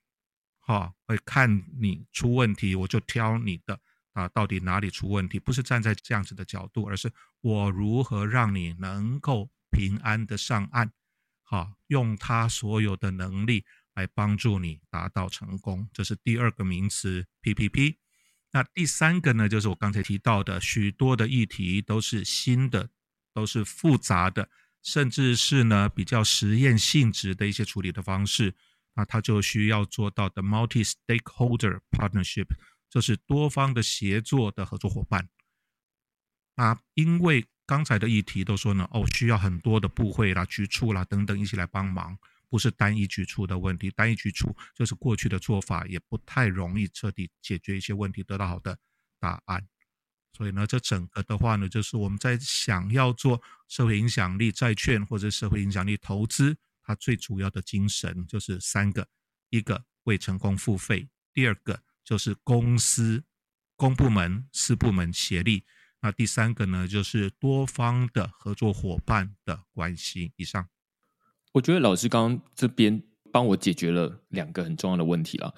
[0.62, 3.82] 哈，会看你出问题，我就挑你的。
[4.18, 5.40] 啊，到底哪里出问题？
[5.40, 10.92] 不是站在这样子的角度，而是我如何让你能够平安的上岸，
[11.44, 13.64] 好，用他所有的能力
[13.94, 15.88] 来帮助你达到成功。
[15.94, 17.98] 这是第二个名词 PPP。
[18.54, 22.90] 那第三个呢，就是我刚才提到的，许多的议题都是新的，
[23.36, 24.50] 都是复杂的，
[24.82, 28.56] 甚至是呢比较实验性质的一些处理的方式。
[28.96, 32.48] 那他就需要做到的 multi-stakeholder partnership。
[32.90, 35.30] 就是多方的协作的合作伙伴，
[36.56, 42.18] 啊，因为刚才的议题都说呢，哦，需要很多的部会啦、局处啦等等一起来帮忙，
[42.50, 48.80] 不是单一局处的问题，单一局处就是过去的做法也不太容易彻底解决一些问题，得到好的
[49.20, 49.68] 答案。
[50.32, 59.08] 所以呢，这整个的话呢，就是我们在想要做社会影响力债券或者社会影响力投资，它最主要的精神就是三个：
[59.50, 61.84] 一个为成功付费，第二个。
[62.08, 63.26] 就是公司、
[63.76, 65.66] 公部门、私部门协力。
[66.02, 70.32] 那第三个呢，就是多方的合作伙伴的关系。
[70.38, 70.70] 以上，
[71.52, 75.54] 我觉得老师刚刚这边帮我解决了两个很重要的问题了。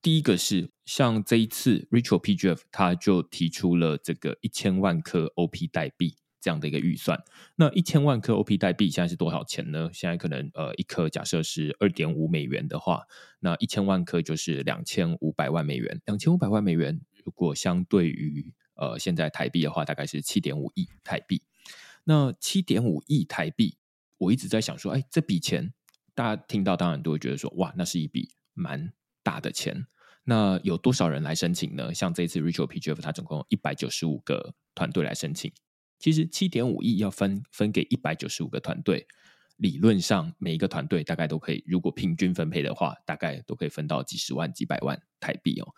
[0.00, 6.16] 第一个是，像这一次 Rachel PGF 他就提出了这个一千万颗 OP 代币。
[6.40, 7.18] 这样的一个预算，
[7.56, 9.90] 那一千万颗 OP 代币现在是多少钱呢？
[9.92, 13.02] 现在可能呃一颗假设是二点五美元的话，
[13.40, 16.00] 那一千万颗就是两千五百万美元。
[16.06, 21.42] 两千五百万美元如果相对于呃现在台币的话，大概是七点五亿台币。
[22.04, 23.76] 那七点五亿台币，
[24.18, 25.74] 我一直在想说，哎，这笔钱
[26.14, 29.86] 大家听到当然都会觉得说，哇，那是一笔蛮大的钱。
[30.24, 31.92] 那有多少人来申请呢？
[31.92, 35.52] 像这一次 Rachel PGF 它总共一百九十五个团队来申请。
[35.98, 39.06] 其实七点五亿要分分给一百九十五个团队，
[39.56, 45.74] 理论上每一个团队大概都可以，如果平均分配的话，大概都可以分到几十万、几百万台币哦。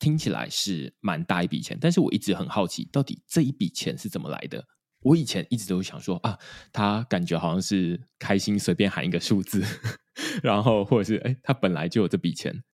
[0.00, 4.66] 听起来是蛮大一笔钱，但是我一直很好奇，到底这一笔钱是怎么来的？
[5.02, 6.38] 我以前一直都想说啊，
[6.72, 9.62] 他感觉好像是开心随便喊一个数字，
[10.42, 12.64] 然后或者是哎，他本来就有这笔钱，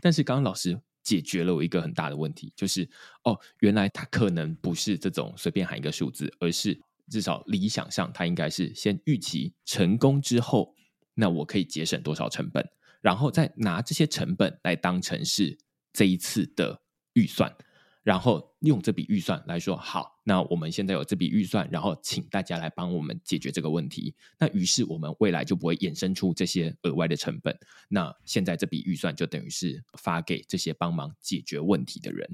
[0.00, 0.80] 但是刚刚老师。
[1.06, 2.88] 解决了我一个很大的问题，就是
[3.22, 6.76] 哦，原来他可能不是这种随便喊一个数字，而是
[7.08, 10.74] 至少理想上，他应该是先预期成功之后，
[11.14, 12.68] 那我可以节省多少成本，
[13.00, 15.56] 然后再拿这些成本来当成是
[15.92, 16.82] 这一次的
[17.12, 17.54] 预算。
[18.02, 24.14] 然后用这笔预算来说，好，那我们现在有这笔预算，然后请大家来帮我们解决这个问题。
[24.38, 27.56] 那于是我们未来就不会衍生出这些额外的成本。
[27.88, 32.28] 那现在这笔预算就等于是发给这些帮忙解决问题的人。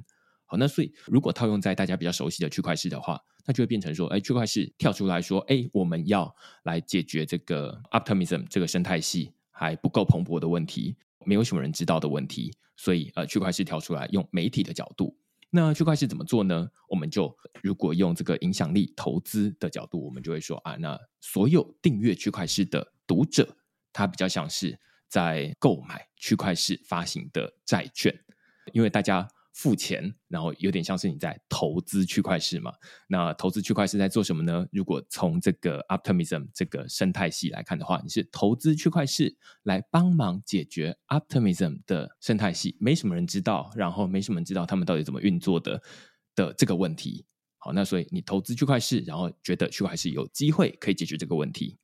[0.47, 12.53] 好，那所以如果套用在大家比较熟悉的区块市的话，那就会变成说，哎，区块市跳出来说，哎，我们要来解决这个 Optimism 这个生态系还不够蓬勃的问题，没有什么人知道的问题。
[12.77, 15.17] 所以呃，区块市跳出来用媒体的角度。
[15.55, 16.69] 那区块是怎么做呢？
[16.89, 23.57] 我们就如果用这个影响力投资的角度，我们就会说啊，那所有订阅区块链的读者，
[23.93, 28.19] 他比较像是在购买区块链发行的债券，
[28.73, 29.29] 因为大家。
[29.53, 32.73] 付钱，然后有点像是你在投资区块市嘛。
[33.07, 34.67] 那投资区块市在做什么呢？
[34.73, 45.83] 如果从这个 Optimism 这个生态系来看的话，你是投资区块市来帮忙解决 Optimism 的生态系，没什么人知道，然后没什么人知道他们到底怎么运作的
[46.35, 47.27] 的这个问题。
[47.59, 51.77] 好，那所以你投资区块市，然后觉得区块市有机会可以解决这个问题。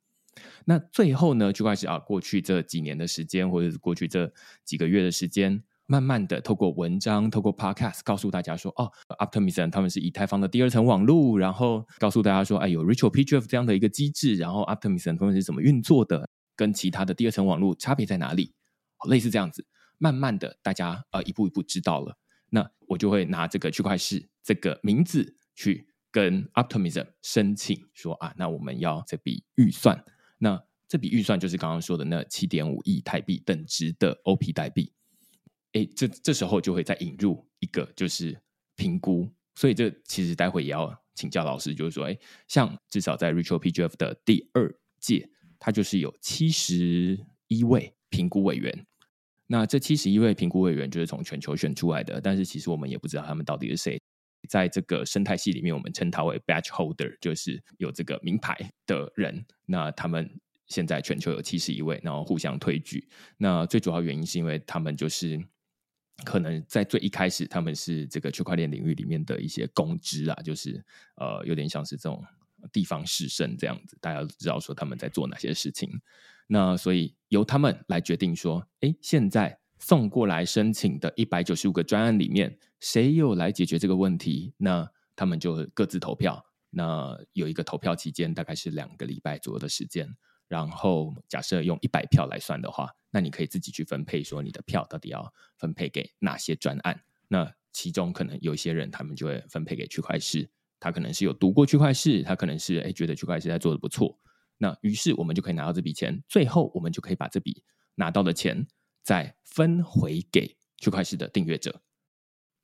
[0.65, 4.31] 那最后呢，区块势啊，过去这几年的时间，或者是过去这
[4.65, 5.63] 几个月的时间。
[5.91, 18.53] 慢慢的，透过文章，透过 podcast，告诉大家说，哦，Optimism 他们是以太坊的第二层网络，然后告诉大家说，哎，有 Ritual PGF 这样的一个机制，然后 Optimism 他们是怎么运作的，跟其他的第二层网络差别在哪里？
[19.09, 19.65] 类似这样子，
[19.97, 22.15] 慢慢的，大家呃一步一步知道了，
[22.51, 30.05] 那我就会拿这个区块势这个名字去跟 Optimism 申请说啊，那我们要这笔预算，
[30.37, 34.93] 那这笔预算就是刚刚说的那七点五亿台币等值的 OP 代币。
[35.73, 38.35] 哎，这这时候就会再引入一个，就是
[38.75, 39.29] 评估。
[39.55, 42.17] 所以这其实待会也要请教老师，就是说，哎，
[42.47, 48.85] 像至少在 Ritual PGF 的第二届，它就是有七十一位评估委员。
[49.47, 53.99] 那这七十一位评估委员就是从全球选出来的，但是其实我们也不知道他们到底是谁。
[54.47, 58.57] 在这个生态系里面，我们称他为 Batch Holder，就是有这个名牌
[58.87, 59.45] 的人。
[59.65, 63.09] 那他们现在全球有七十一位，然后互相推举。
[63.37, 65.37] 那最主要原因是因为他们就是。
[66.25, 70.83] 可能在最一开始，他们是这个区块链领域里面的一些公知啊，就是
[71.15, 72.23] 呃，有点像是这种
[72.71, 75.89] 地方士绅这样子，大家都知道说他们在做哪些事情。
[76.47, 84.53] 那所以由他们来决定说，哎，现在送过来申请的一百九十五个专案里面，谁有来解决这个问题？
[84.57, 86.43] 那他们就各自投票。
[86.71, 90.07] 那有一个投票期间，大概是两个礼拜左右的时间。
[90.49, 97.01] 然后假设用一百票来算的话，那你可以自己去分配，说你的票到底要分配给哪些专案。
[97.27, 104.19] 那其中可能有一些人，他们就会分配给区块市，他可能是有读过区块市，他可能是哎觉得区块市在做的不错。
[104.57, 107.63] 那于是我们就可以拿到这笔钱，最后我们就可以把这笔
[107.95, 108.67] 拿到的钱
[109.03, 111.81] 再分回给区块市的订阅者。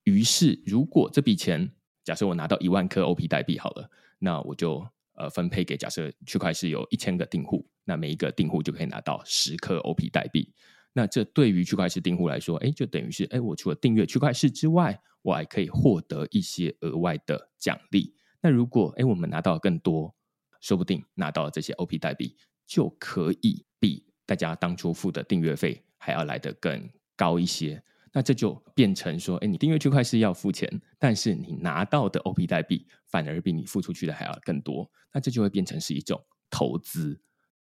[0.03, 1.71] 于是如果这笔钱，
[2.03, 4.87] 假设我拿到一万颗 OP 代币好了，那我就。
[5.17, 10.53] 呃，分配给假设区块市有一千个订户，那每一个订户就可以拿到十颗 OP 代币。
[10.91, 18.13] 那这对于区块势订户来说，哎，就等于是哎，我除了订阅区块势之外，我还可以获得一些额外的奖励。
[18.41, 20.15] 那如果哎，我们拿到更多，
[20.61, 27.83] 说不定拿到这些 OP 代币，就可以比大家当初付的订阅费还要来得更高一些。
[28.13, 37.19] 那这就变成说，哎，你订阅区块势要付钱，但是你拿到的 OP 代币反而比你付出去的还要更多，那这就会变成是一种投资。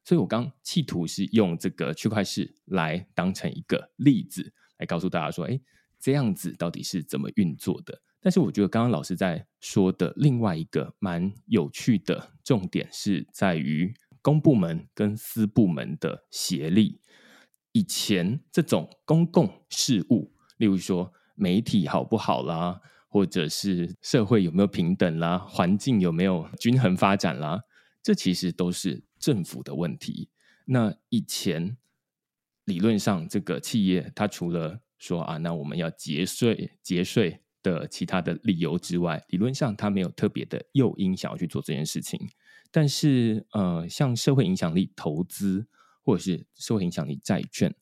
[0.05, 5.61] 所以我刚企图是用这个区块势来当成一个例子，来告诉大家说，哎，
[6.00, 8.03] 这样子到底是怎么运作的？
[8.20, 17.00] 但是我觉得刚刚老师在说的另外一个蛮有趣的重点是在于公部门跟私部门的协力。
[17.72, 27.62] 以前这种公共事务，例如说媒体好不好啦，或者是社会有没有平等啦，环境有没有均衡发展啦，
[28.03, 30.29] 这其实都是政府的问题。
[30.66, 31.79] 那以前
[32.66, 42.29] 理论上，这个企业它除了说啊，那我们要节税、节税的其他的理由之外，理论上它没有特别的诱因想要去做这件事情。
[42.70, 45.68] 但是呃，像社会影响力投资。
[46.05, 47.73] 或者是社会影响力债券，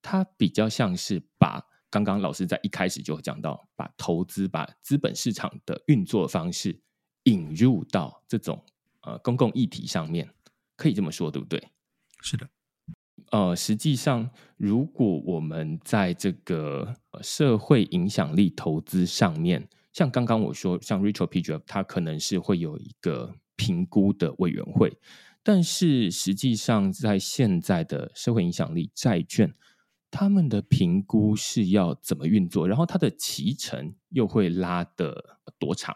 [0.00, 6.80] 它比较像是把刚刚老师在一开始就讲到，把投资、把资本市场的运作方式
[7.24, 8.64] 引入到这种
[9.02, 10.30] 呃公共议题上面，
[10.78, 11.62] 可以这么说，对不对？
[12.22, 12.48] 是的。
[13.32, 24.96] 呃，实际上，如果我们在这个社会影响力投资上面，像刚刚我说，像 Ritual PGF，它可能是会有一个评估的委员会。
[25.42, 29.52] 但是实际上，在现在的社会影响力债券，
[30.10, 32.66] 他们的评估是要怎么运作？
[32.66, 35.94] 然后它的期程又会拉得多长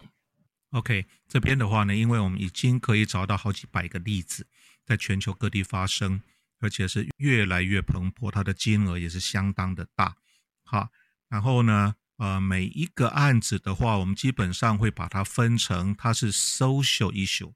[0.73, 4.47] ？OK，这边的话呢，因为我们已经可以找到好几百个例子，
[4.85, 6.23] 在全球各地发生，
[6.59, 10.17] 而且是越来越蓬勃，它的金额也是相当的大。
[10.65, 10.91] 好，
[11.29, 17.53] 然后呢，呃，每一个案子的话，我们基本上会把它分成它是 social issue。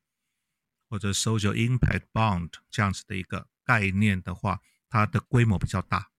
[0.89, 6.13] 或者 social impact bond 这样子的一个概念的话，它的规模比较大，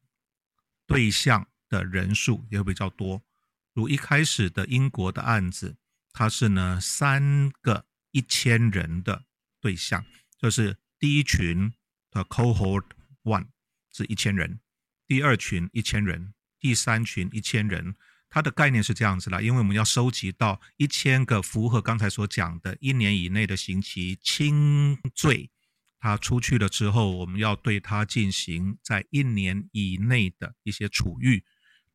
[0.85, 3.23] 对象的人数也会比较多。
[3.71, 5.77] 如一开始的英国的案子，
[6.11, 9.23] 它是呢三个一千人的
[9.61, 10.05] 对象，
[10.37, 11.73] 就是第一群
[12.11, 12.85] 的 cohort
[13.23, 13.47] one
[13.91, 14.59] 是一千人，
[15.07, 17.95] 第二群一千人，第三群一千人。
[18.29, 25.49] 它的概念是这样子啦，因为我们要收集到一千个符合刚才所讲的一年以内的刑期轻罪，
[25.97, 31.45] 他出去了之后，我们要对他进行在一年以内的一些处遇，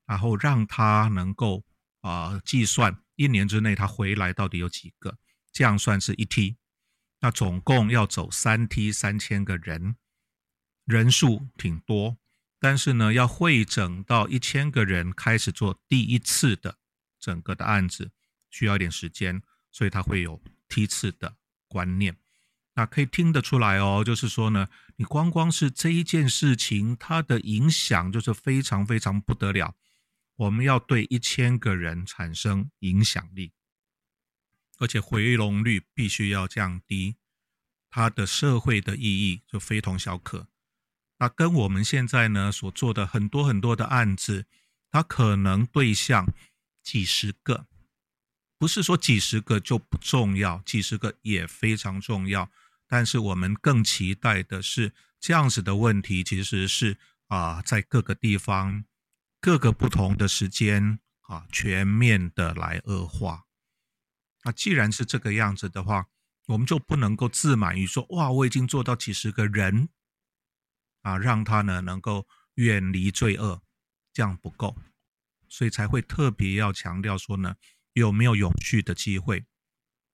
[0.07, 1.65] 然后让他能够
[2.01, 5.19] 啊、计算一年之内他回来到底有几个，
[5.53, 6.57] 这样算是一梯。
[7.23, 9.97] 那总共要走三梯，三千个人，
[10.85, 12.19] 人数挺多。
[12.59, 16.79] 但是呢，要会整到一千个人开始做第一次的
[17.19, 18.11] 整个的案子，
[18.51, 22.17] 需要一点时间，所以它会有梯次的观念。
[22.75, 29.77] 那可以听得出来哦，就是说呢，你光光是这一件事情，它的影响就是非常非常不得了。
[30.37, 33.53] 我们要对一千个人产生影响力，
[34.79, 37.17] 而且回笼率必须要降低，
[37.91, 40.49] 它的社会的意义就非同小可。
[41.19, 44.47] 那跟我们现在呢所做的很多很多的案子，
[44.91, 46.33] 它可能对象
[46.83, 47.67] 几十个，
[48.59, 52.51] 不是说几十个就不重要，几十个也非常重要。
[52.89, 56.99] 但是我们更期待的是这样子的问题，其实是
[57.29, 58.85] 啊，在各个地方、
[59.41, 63.45] 各个不同的时间啊，全面的来恶化。
[64.43, 66.09] 那既然是这个样子的话，
[66.47, 69.89] 我们就不能够自满于说哇，我已经做到几十个人。
[71.03, 73.61] 啊，让他呢能够远离罪恶，
[74.13, 74.77] 这样不够，
[75.49, 77.57] 所以才会特别要强调说呢，
[77.95, 79.45] 有没有永续的机会？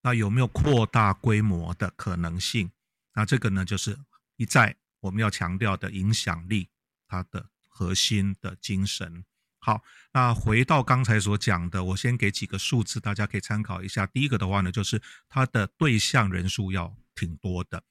[0.01, 2.71] 那有没有扩大规模的可能性？
[3.13, 3.99] 那这个呢，就是
[4.37, 6.71] 一再我们要强调的影响力，
[7.07, 9.27] 它的核心的精神。
[9.69, 9.83] 好，
[10.15, 14.07] 那回到刚才所讲的，我先给几个数字，大家可以参考一下。
[14.07, 14.99] 第一个的话呢，就是
[15.29, 17.85] 它的对象人数要挺多的。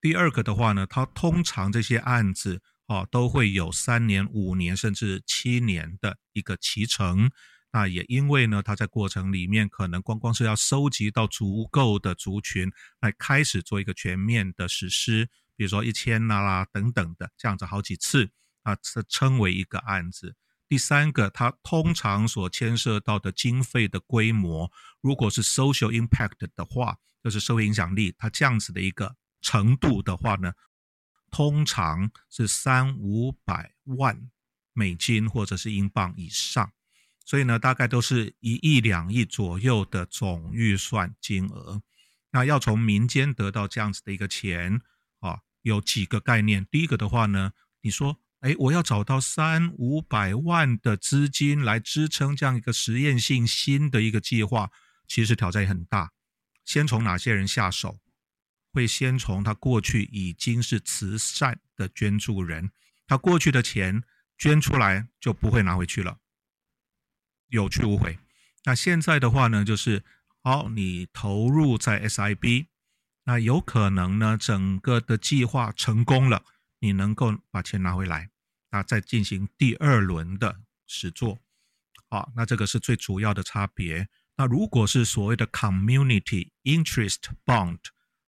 [0.00, 7.28] 第二个的话呢，它通常这些案子啊都会有三年、五年甚至七年的一个期程。
[7.72, 12.70] 那也因为呢，它在过程里面可能光光是要收集到足够的族群
[13.00, 18.30] 来开始做一个全面的实施，比如说一千啦啦等等的这样子好几次
[18.62, 20.36] 啊，这称为一个案子。
[20.74, 29.14] 第三个，它通常所牵涉到的经费的规模，如果是 social impact 的话，就是社会影响力，它这样子的一个。
[29.40, 30.54] 程度的话呢，
[31.30, 34.28] 通常是三五百万
[34.72, 36.72] 美金或者是英镑以上，
[37.24, 41.82] 所以呢，大概都是一亿两亿左右的总预算金额。
[42.32, 44.80] 那要从民间得到这样子的一个钱
[45.20, 46.66] 啊，有几个概念。
[46.68, 47.52] 第一个的话呢，
[47.82, 54.70] 你说，哎，我要找到三五百万的资金来支撑这样一个实验性新的一个计划，
[55.08, 56.12] 其实挑战也很大。
[56.62, 57.98] 先从哪些人下手？
[58.70, 62.70] 会先从他过去已经是慈善的捐助人，
[63.06, 64.02] 他过去的钱
[64.36, 66.18] 捐出来就不会拿回去了，
[67.48, 68.18] 有去无回。
[68.64, 70.04] 那现在的话呢，就是
[70.42, 72.66] 好，你投入在 SIB，
[73.24, 76.44] 那有可能呢，整个的计划成功了，
[76.80, 78.28] 你能够把钱拿回来，
[78.74, 81.38] 那再进行第二轮的实作。
[82.10, 84.08] 好，那这个是最主要的差别。
[84.36, 87.78] 那如果是所谓的 Community Interest Bond。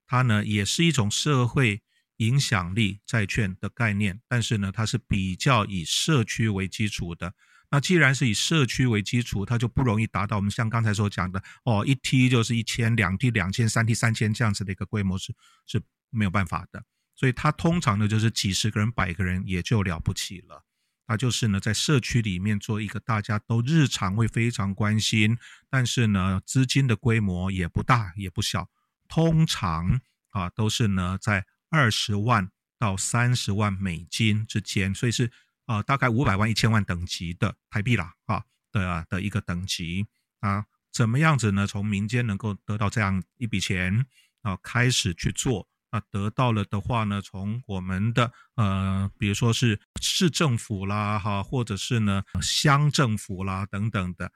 [0.09, 1.83] 它呢也是一种社会
[2.19, 7.35] 影响力债券的概念，但是呢，它是比较以社区为基础的。
[7.73, 15.35] 那既然是以社区为基础，它就不容易达到我们像刚才所讲的哦，一梯就是一千，两梯两千，三梯三千这样子的一个规模是
[15.67, 16.85] 是没有办法的。
[17.17, 20.63] 所以它通常呢就是几十个人、百个人也就了不起了。
[21.09, 25.39] 它就是呢在社区里面做一个大家都日常会非常关心，
[25.71, 28.69] 但是呢资金的规模也不大也不小。
[29.09, 30.01] 通常
[30.31, 35.31] 啊，都是呢在二十万到三十万美金之间，所以是
[35.67, 38.43] 啊大概五百万一千万等级的台币啦啊
[38.73, 40.07] 的啊的一个等级
[40.41, 41.67] 啊，怎么样子呢？
[41.69, 44.05] 从民间能够得到这样一笔钱
[44.43, 54.31] 啊，开始去做啊，得到了的话呢，从我们的呃，比如说是市政府啦哈，或者是呢乡政府啦等等的，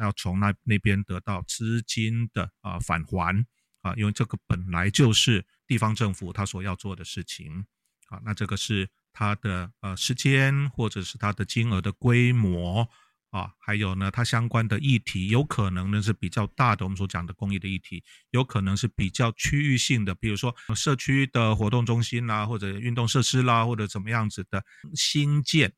[0.00, 3.46] 要从那那边得到资金的啊返还。
[3.82, 7.64] 啊，因为这个本来就是地方政府他所要做的事情，
[8.08, 12.88] 啊，那这个是它的呃时间或者是它的金额的规模
[13.30, 24.64] 啊，还有呢，它相关的议题有可能呢是比较大的，我们所讲的公益的议题，有可能是比较区域性的，比如说社区的活动中心啦，或者运动设施啦，或者怎么样子的
[24.94, 25.72] 新建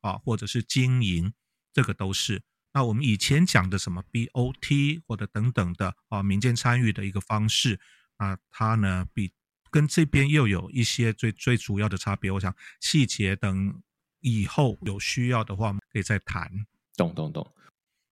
[0.00, 1.32] 啊，或者是经营，
[1.72, 2.42] 这个都是。
[2.72, 7.80] 那我们以前讲的什么 BOT 或者等等的啊，民间参与的一个方式
[8.18, 9.32] 啊，它呢比
[9.70, 12.30] 跟这边又有一些最最主要的差别。
[12.30, 13.82] 我想细节等
[14.20, 16.66] 以后有需要的话，可以再谈。
[16.96, 17.46] 懂懂懂。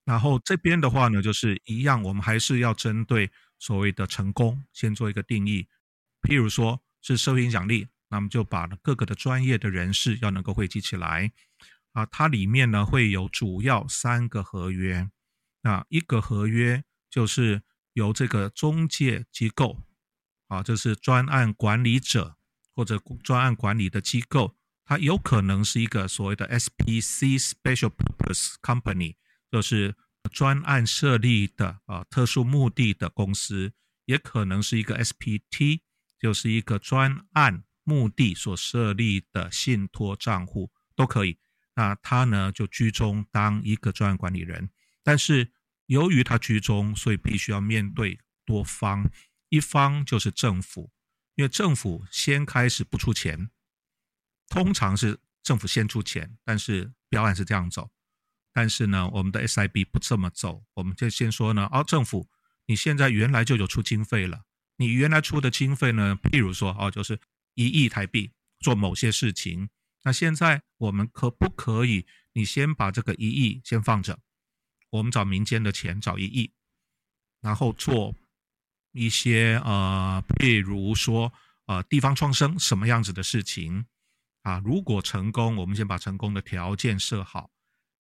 [0.04, 5.66] 然后这边的话呢，就是一样，我们还是要针对所谓的成功先做一个定义。
[6.20, 11.32] 譬如说是社会影响力，那么就把各个的专业的人士要能够汇集起来。
[11.92, 15.08] 啊，它里面呢会有主要三个合约，
[15.62, 17.62] 啊，一个合约就是
[17.92, 19.78] 由这个中介机构，
[20.48, 22.36] 啊，就是专案管理者
[22.74, 29.16] 或者专案管理的机构，它有可能是一个所谓的 SPC（Special Purpose Company），
[29.50, 29.96] 就是
[30.30, 33.72] 专案设立的啊特殊目的的公司，
[34.04, 35.80] 也可能是一个 SPT，
[36.18, 41.38] 就是一个专案目的所设立的信托账户，都可以。
[41.76, 44.70] 那他呢就居中当一个专案管理人，
[45.02, 45.50] 但是
[45.86, 49.10] 由于他居中，所以必须要面对多方，
[49.48, 50.92] 一方就是政府，
[51.34, 53.50] 因为政府先开始不出钱，
[54.48, 57.90] 通常是政府先出钱，但是标案是这样走，
[58.52, 62.28] 但是呢，我们的 SIB 不这么走，我们就先说呢，哦，政府
[62.66, 64.44] 你现在原来就有出经费了，
[64.76, 67.18] 你原来出的经费呢，譬如说哦，就是
[67.54, 69.68] 一亿台币做某些事情。
[70.02, 72.06] 那现在我们可不可以？
[72.34, 74.18] 你先把这个一亿先放着，
[74.90, 76.52] 我们找民间的钱，找一亿，
[77.40, 78.14] 然后做
[78.92, 81.32] 一些呃，譬如说
[81.66, 83.86] 呃，地方创生什么样子的事情
[84.44, 84.62] 啊？
[84.64, 87.50] 如果成功，我们先把成功的条件设好。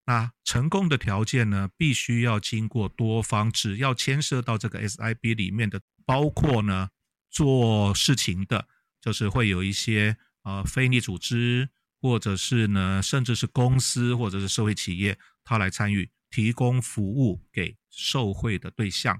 [0.06, 6.90] 那成功的条件呢，必须要经过多方，只要牵涉到这个 SIB 里面的，包括呢
[7.28, 8.68] 做事情的，
[9.00, 11.70] 就是会有一些呃非利组织。
[12.02, 19.18] 或者是呢，甚至是公司或者是社会企业，他来参与提供服务给受惠的对象。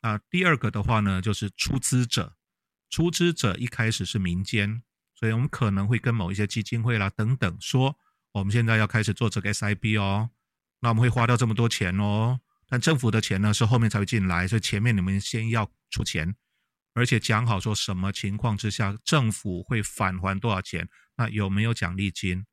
[0.00, 2.36] 啊，第二个的话呢，就是出资者，
[2.88, 4.84] 出资者一开始是民间，
[5.14, 7.96] 所以我们可能会跟某一些基金会啦等等说，
[8.32, 10.30] 我们现在要开始做这个 SIB 哦，
[10.80, 16.34] 那我们会花掉这么多钱哦，但政府的钱呢是后面才会进来，所以前面你们先要出钱，
[16.94, 20.88] 而且讲好说什么情况之下政府会返还多少钱。
[21.16, 22.44] 那有没有奖励金？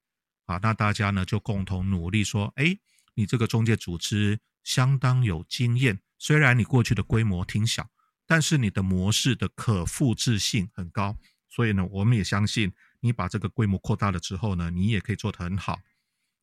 [0.45, 2.77] 啊，那大家呢就共同努力说，哎，
[3.15, 7.89] 你这个中介组织相当有经验，虽然你过去的规模挺小，
[8.27, 11.17] 但是你的模式的可复制性很高，
[11.51, 15.79] 所以呢，我们也相信你把这个规模扩大了之后呢，你也可以做得很好。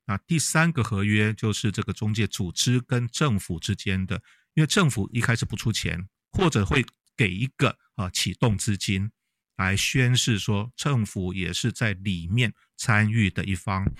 [0.04, 4.22] 那第三个合约就是这个中介组织跟政府之间的，
[4.54, 6.84] 因为政府一开始不出钱，或者会
[7.16, 9.10] 给一个啊启动资金。
[9.56, 13.92] 来宣示说，政府也是在里面参与的一方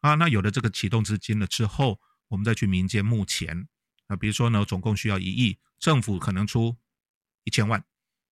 [0.00, 0.14] 啊。
[0.16, 1.98] 那有了这个启动资金了之后，
[2.28, 3.66] 我们再去民间募钱
[4.08, 4.16] 啊。
[4.16, 6.76] 比如说呢，总共需要一亿，政府可能出
[7.44, 7.82] 一千万。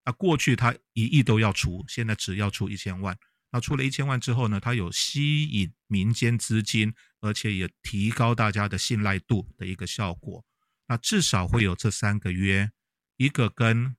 [0.04, 3.18] 那过去他一亿都要出，现在只要出一千万。
[3.50, 10.44] 那出了一千万之后呢，他有吸引民间资金，而且也提高大家的信赖度的一个效果。
[10.88, 12.70] 那至少会有这三个约，
[13.16, 13.96] 一个跟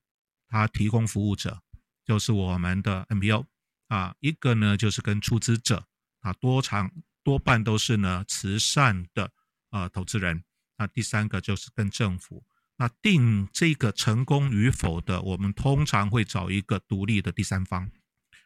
[0.47, 1.62] 他提供服务者。
[2.03, 3.45] 就是我们的 NPO
[3.88, 5.88] 啊，一个呢就是跟出资者
[6.20, 6.91] 啊，多长
[7.24, 9.32] 多半都是呢慈善的
[9.72, 10.43] 呃投资人。
[10.78, 12.45] 那第三个就是跟政府。
[12.78, 17.89] 那定这个成功与否的，我们通常会找一个独立的第三方。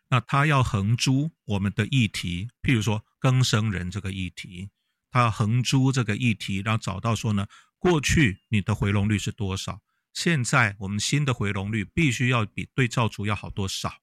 [0.10, 4.70] 那他要横珠我们的议题，譬如说更生人这个议题，
[5.12, 9.82] 他要横珠这个议题，然后找到说呢，过去你的回笼率是多少？
[10.14, 14.00] 现在我们新的回笼率必须要比对照组要好多少，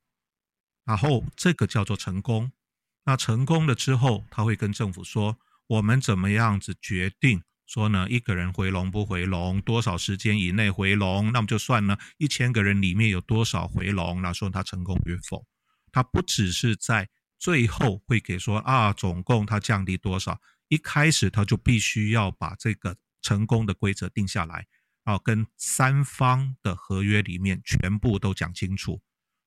[0.85, 2.53] 然后这个叫做成功。
[3.05, 8.07] 那成功了之后，他会跟政府说，我们怎么样子决定说呢？
[8.09, 11.33] 一个人回笼不回笼，多少时间以内回笼？
[11.33, 15.45] 那么就算呢，一千个人里面有多少回笼，那说他成功与否？
[15.91, 17.09] 他不只是在
[17.39, 20.41] 最后会给说啊，总共他降低多少？
[20.69, 24.67] 一开始他就必须要把这个成功的规则定下来。
[25.05, 29.01] 啊，跟三方的合约里面全部都讲清楚。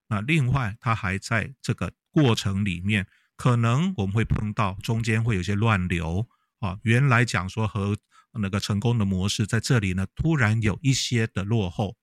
[0.07, 3.05] 那另外，他还在这个过程里面，
[3.35, 6.79] 可能我们会碰到中间会有些乱流啊。
[6.83, 7.97] 原来讲说和
[8.33, 11.97] 那个成功的模式在这里呢，突然有一些的落后，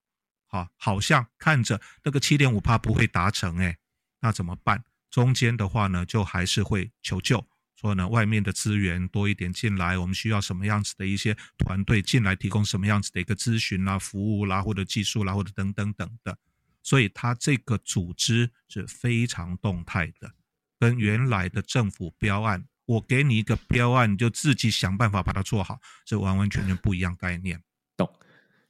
[0.47, 3.79] 好，好像看着那个七点五趴不会达成，哎，
[4.21, 4.85] 那怎么办？
[5.11, 7.47] 中间的话呢，就还是会求救。
[7.77, 16.39] 说呢，外面的资源多一点进来，我们需要什么样子的一些团队进来提供什么样子的一个咨询啦、服务啦，或者技术啦，或者等等等的。
[16.83, 20.33] 所以它这个组织是非常动态的，
[20.81, 27.63] 跟原来的政府标案我给你一个标案，你就自己想办法把它做好，这完完全全不一样概念。
[27.97, 28.09] 懂。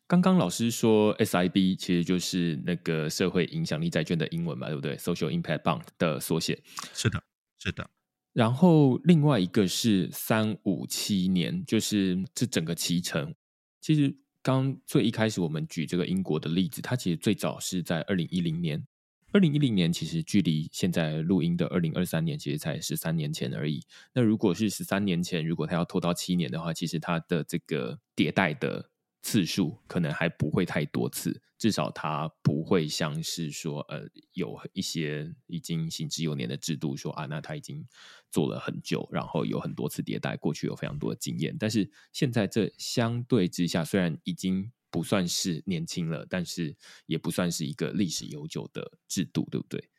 [0.07, 6.63] 刚刚老师说 SIB 其实就是那个社会影响力债券的英文嘛，对不对？Social Impact Bond 的缩写。
[6.95, 7.23] 是的，
[7.59, 7.91] 是的。
[8.33, 13.35] 然后另外一个是三五七年，就是这整个期程。
[13.81, 18.87] 其实刚最一开始我们举这个英国的例子，它其实最早是在二零一零年。
[19.33, 23.83] 二零一零年其实距离现在录音的二零二三年，其实才十三年前而已。
[24.13, 28.91] 那如果是十三年前，如果他要拖到七年的话，其实他的这个迭代的。
[29.23, 37.85] 次数可能还不会太多次，至少他不会像是说，呃，有一些已经行之有年的制度说啊，那他已经
[38.31, 41.57] 做了很久，然后有很多次迭代，过去有非常多的经验。
[41.59, 46.77] 但是现在这相对之下，虽然已经不算是年轻了，但是
[47.07, 49.91] 也不算是一个历史悠久的制度，对不对？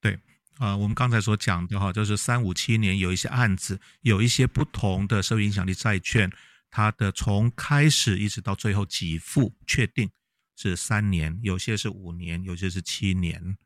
[0.00, 0.18] 对，
[0.58, 6.30] 啊、我们刚才所讲的哈，就是三五七年有一些案子，有一些不同的社会影响力债券。
[6.70, 10.10] 它的从开始一直到最后给付确定
[10.54, 13.56] 是三年，有些是五年，有些是七年。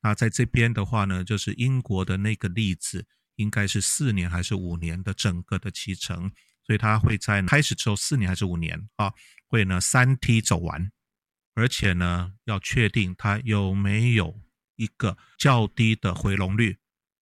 [0.00, 6.32] 那在这边的话呢，就是英国的那个例子，应该是四年还是五年的整个的期程，
[6.64, 9.12] 所以他会在开始之后四年还是五年啊，
[9.48, 10.90] 会呢三梯走完，
[11.54, 14.40] 而且呢要确定他有没有
[14.76, 16.78] 一个较低的回笼率，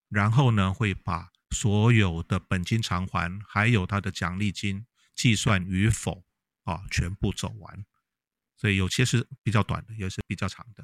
[0.09, 4.87] 然后呢会把所有的本金偿还，还有他的奖励金。
[5.17, 6.25] 计算与否
[6.63, 7.85] 啊，全部走完，
[8.57, 10.83] 所以有些是比较短的，有些比较长的。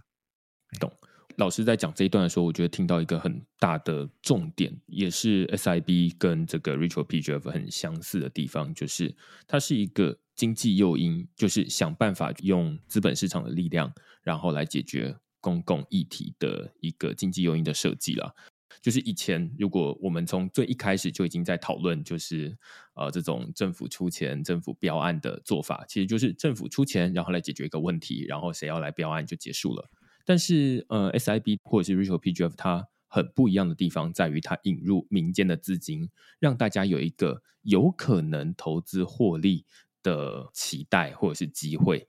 [0.79, 0.95] 懂。
[1.37, 9.15] 老师在讲这一段的时候，我觉得听到一个很大的重点，也是 SIB 跟这个 Retro PGF 很相似的地方，就是
[9.47, 18.35] 它是一个经济诱因，就是想办法用资本市场的力量，然后来解决公共议题的一个经济诱因的设计了。
[18.83, 22.57] 就是以前，如果我们从最一开始就已经在讨论，就是
[22.95, 29.91] 呃这种政府出钱、政府标案的做法，其实就是政府出钱，然后来解决一个问题，然后谁要来标案就结束了。
[30.27, 39.65] 但是呃，SIB 或者是 Retro PGF 它很不一样的地方在于，它引入民间的资金，让大家有一个有可能投资获利
[40.03, 42.09] 的期待或者是机会。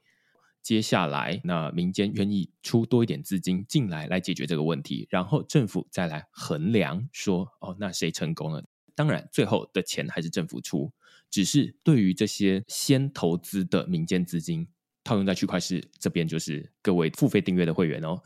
[0.64, 8.66] 接下来，那民间愿意出多一点资金进来，来解决这个问题，然后政府再来衡量说，哦，那谁成功了？
[8.94, 10.92] 当然，最后的钱还是政府出，
[11.30, 14.68] 只是对于这些先投资的民间资金，
[15.08, 18.22] 套用在区块市这边，就是各位付费订阅的会员哦。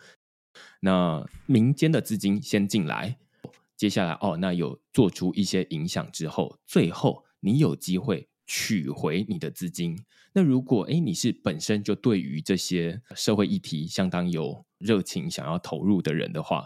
[0.82, 3.18] 那民间的资金先进来，
[3.78, 8.28] 接下来哦，那有做出一些影响之后，最后你有机会。
[8.48, 9.98] 取回你的资金。
[10.34, 16.66] 那如果诶你是本身就对于这些社会议题相当有热情，想要投入的人的话，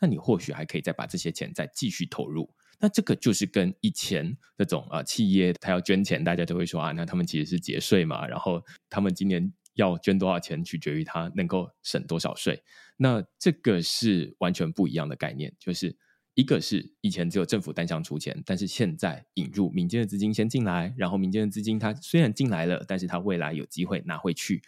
[0.00, 2.54] 那你或许还可以再把这些钱再继续投入。
[2.78, 12.62] 那这个就是跟以前那种啊企业他要捐钱，大家都会说啊，那他们其实是节税嘛，然后他们今年要捐多少钱，取决于他能够省多少税。
[12.96, 15.96] 那这个是完全不一样的概念，就是。
[16.38, 24.60] 一个是以前只有政府单向出钱，但是现在引入民间的资金先进来，然后民间的资金它虽然进来了，但是它未来有机会拿回去，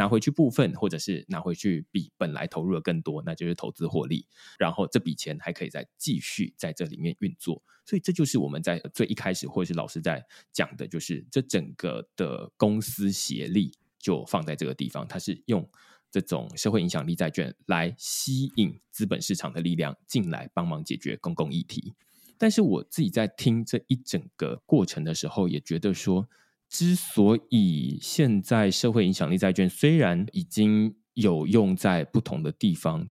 [0.00, 4.26] 拿回去部分，或者是拿回去比本来投入的更多，那就是投资获利，
[4.58, 10.24] 然后这笔钱还可以再继续在这里面运作，所以这就是我们在最一开始或者是老师在
[10.54, 15.68] 讲的，就是这整个的公司协力就放在这个地方，它是用。
[16.12, 21.94] 这种社会影响力债券来吸引资本市场的力量进来帮忙解决公共议题，
[22.36, 26.28] 但是我自己在听这一整个过程的时候，也觉得说，
[26.70, 33.08] 之所以现在社会影响力债券虽然已经有用在不同的地方，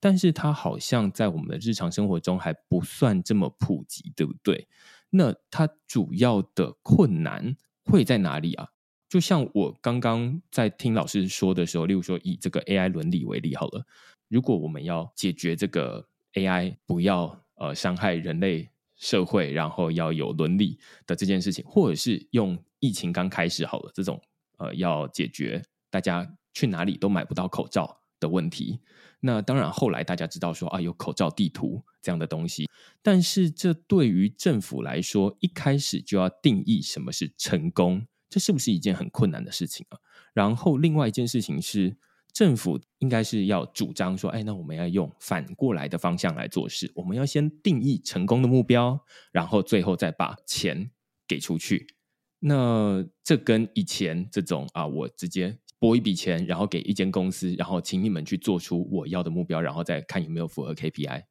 [0.00, 4.66] 但是它好像在我们的日常生活中还不算这么普及，对不对？
[5.10, 7.54] 那它主要的困难
[7.84, 8.68] 会在哪里啊？
[9.10, 13.86] 就像我刚刚在听老师说的时候，例如说以这个 AI 伦理为例好了，
[14.28, 18.70] 如果我们要解决这个 AI 不要呃伤害人类
[19.02, 20.78] 社会，然后要有伦理
[21.08, 24.22] 的这件事情，或者是用疫情刚开始好了这种
[24.58, 28.80] 呃要解决大家去哪里都买不到口罩的问题，
[29.18, 32.70] 那当然后来大家知道说啊有口罩地图这样的东西，
[33.02, 38.06] 但是这对于政府来说，一开始就要定义什么是成功。
[38.30, 39.98] 这是不是一件很困难的事情啊？
[40.32, 41.98] 然后另外一件事情是，
[42.32, 48.98] 政府应该是要主张说，哎，那我们要用反过来的方向来做事，我们要先定义成功的目标，
[49.30, 50.90] 然后最后再把钱
[51.28, 51.94] 给出去。
[52.38, 61.24] 那这跟以前这种啊，我直接拨一笔钱，然后给一间公司，然后请你们去做出我要的目标，然后再看有没有符合 KPI，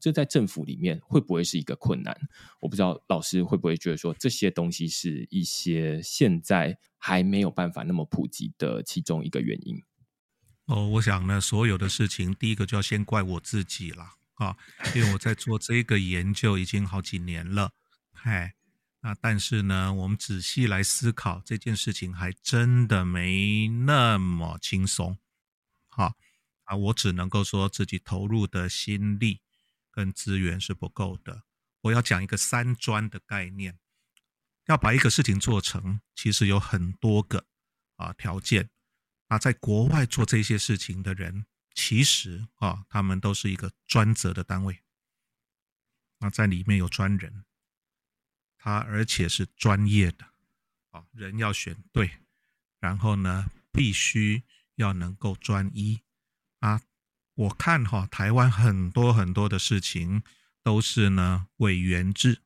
[0.00, 2.16] 这在政府里面会不会是一个困难？
[2.60, 9.76] 我不知道老师会不会觉得说，这些东西是一些现在还没有办法那么普及的其中一个原因。
[10.66, 14.56] 哦，我想呢，所有的事情第一个就要先怪我自己了啊，
[14.94, 17.72] 因为我在做这个研究已经好几年了，
[18.12, 18.54] 嗨。
[19.00, 25.16] 那但是呢，我们仔细来思考这件事情，还真的没那么轻松。
[25.86, 26.16] 好
[26.64, 29.40] 啊，我只能够说自己投入的心力
[29.92, 31.44] 跟资源是不够的。
[31.82, 33.78] 我要讲一个三专的概念，
[34.66, 37.46] 要把一个事情做成，其实有很多个
[37.94, 38.70] 啊条件。
[39.28, 44.80] 啊在国外做这些事情的人，其实啊，他们都是一个专责的单位。
[46.18, 47.44] 那在里面有专人。
[48.58, 50.26] 他而且是专业的，
[50.90, 52.10] 啊，人要选对，
[52.80, 54.42] 然后呢，必须
[54.74, 56.00] 要能够专一
[56.58, 56.82] 啊。
[57.34, 60.24] 我看哈，台湾很多很多的事情
[60.64, 62.42] 都是呢委员制，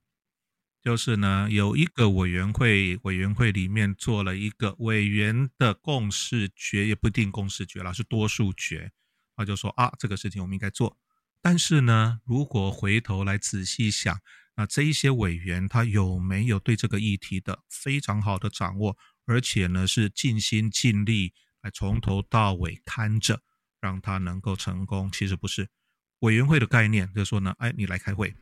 [0.83, 8.91] 就是呢有一个委员会，委员会里面做了一个委员的共识决，也不一定共识决了，是多数决，
[9.37, 10.97] 他就说啊，这个事情我们应该做。
[11.43, 14.18] 但是呢，如果回头来仔细想，
[14.57, 23.43] 那这一些委员他有没有对这个议题的非常好的掌握，而且呢是尽心尽力来从头到尾看着，
[23.81, 25.11] 让他能够成功？
[25.11, 25.68] 其实不是。
[26.20, 28.35] 委员会的概念就是说呢，哎，你来开会，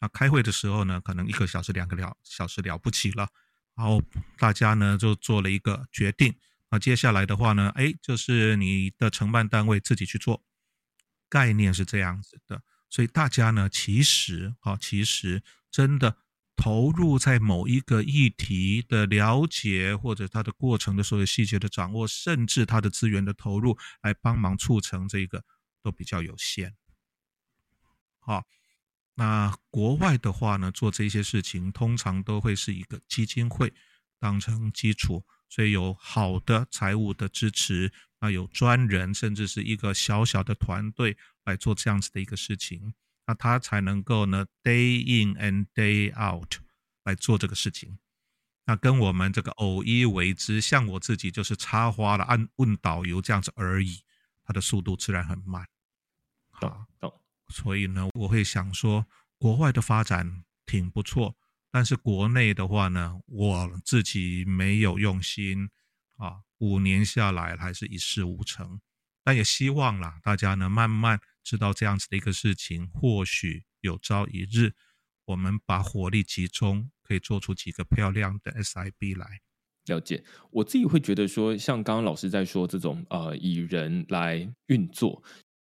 [0.00, 3.28] 那开会的时候呢，可能一个小时、两个了小时了不起了，
[3.74, 4.02] 然后
[4.38, 6.34] 大家呢就做了一个决定，
[6.70, 10.44] 那接下来的话呢，哎，就是你的承办单位自己去做，
[11.28, 12.62] 概念是这样子的。
[12.88, 16.18] 所以大家呢，其实啊，其实真的
[16.54, 25.44] 投入在某一个议题的了解，或者它的过程的所有细节的掌握，甚至它的资源的投入，来帮忙促成这个，
[25.82, 26.76] 都比较有限。
[28.20, 28.44] 好，
[29.16, 33.74] 那国外的话呢，做这些事情通常都会是一个基金会
[34.20, 41.16] 当成基础，所以有好的财务的支持，那有专人，甚至是一个小小的团队。
[41.46, 42.92] 来做这样子的一个事情，
[43.24, 46.56] 那他才能够呢 day in and day out
[47.04, 48.00] 来做这个事情。
[48.64, 54.00] 那跟我们这个偶一为之，像我自己就是插花了，按问导游这样子而已，
[54.42, 55.64] 它的速度自然很慢。
[56.50, 57.20] 好，懂。
[57.48, 59.06] 所以呢，我会想说，
[59.38, 61.36] 国外的发展挺不错，
[61.70, 65.70] 但是国内的话呢，我自己没有用心
[66.16, 68.80] 啊，五年下来还是一事无成。
[69.24, 71.20] 但也希望啦，大家呢慢慢。
[71.46, 74.72] 知道这样子的一个事情，或许有朝一日，
[75.26, 79.42] 我们把火力集中，可以做出几个漂亮的 SIB 来。
[79.84, 85.22] 了解，我自己会觉得说，像刚刚老师在说这种呃，以人来运作，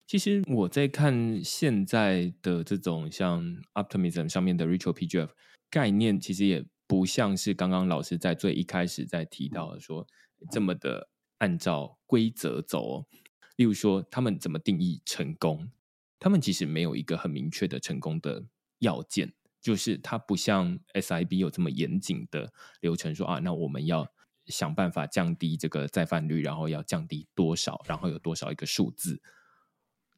[0.07, 3.43] 其实我在看现在的这种像
[3.73, 5.29] Optimism 上面的 Ritual PGF
[5.69, 10.05] 概念，其实也不像是刚刚老师在最一开始在提到的说
[10.51, 13.05] 这么的按照规则走。
[13.55, 15.71] 例如说，他们怎么定义成功？
[16.19, 18.43] 他们其实没有一个很明确的成功的
[18.79, 22.51] 要件，就是它不像 SIB 有这么严谨的
[22.81, 24.07] 流程说，说啊，那我们要
[24.45, 29.21] 想办法降低这个再犯率，然后要降低多少，然后有多少一个数字。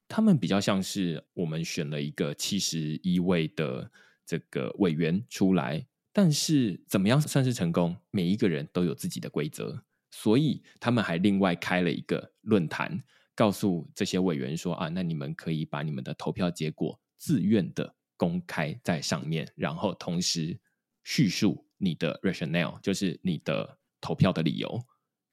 [0.07, 3.91] 他们比较像是我们选了一个七十一位的
[4.25, 7.95] 这个委员出来，但是怎么样算是成功？
[8.11, 13.03] 每一个人都有自己的规则，所以他们还另外开了一个论坛。
[13.35, 20.59] 告诉这些委员说啊，那你们可以把你们的投票结果自愿的公开在上面，然后同时
[21.03, 24.83] 叙述你的 rationale，就是你的投票的理由，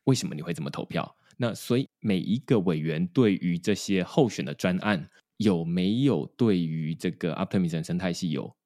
[0.04, 1.16] 为什么你会这么投票？
[1.36, 8.56] 那所以每一个委员对于这些候选的专案有没有对于这个 up 埋身生态系有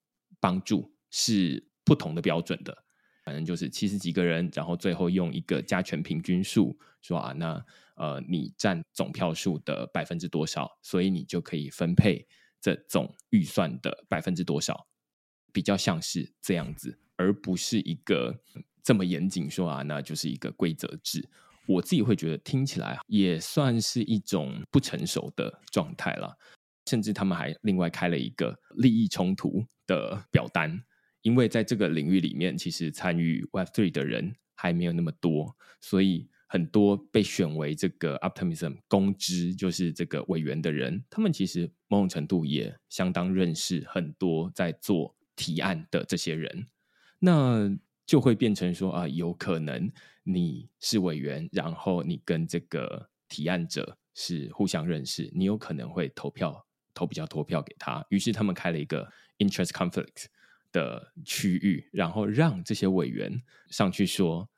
[0.40, 2.84] 帮助，是不同的标准的。
[3.24, 7.64] 反正就是七十几个人，然后最后用一个加权平均数说啊，那。
[8.00, 12.28] 呃，你占总票数的百分之多少，所以你就可以分配
[12.60, 14.86] 这总预算的百分之多少，
[15.52, 18.40] 比较像是这样子，而不是一个
[18.84, 21.28] 这么严谨说啊，那就是一个规则制。
[21.68, 26.36] 我自己会觉得听起来也算是一种不成熟的状态了，
[26.86, 30.82] 甚至他们还另外开了一个利益冲突的表单，
[31.22, 36.28] 因为在这个领域里面，其实参与 Web Three 的人还没有那么多，所以。
[36.50, 46.66] 很多被选为这个 Optimism 公知，就是这个委员的人，他们其实某种程度也相当认识很多在做提案的这些人，
[47.18, 47.70] 那
[48.09, 49.92] 就会变成说啊，有可能
[50.22, 58.02] 你是委员，然后你跟这个提案者是互相认识，你有可能会投票投比较多票给他。
[58.09, 59.06] 于是他们开了一个
[59.36, 60.24] interest conflict
[60.72, 64.48] 的区域，然后让这些委员上去说，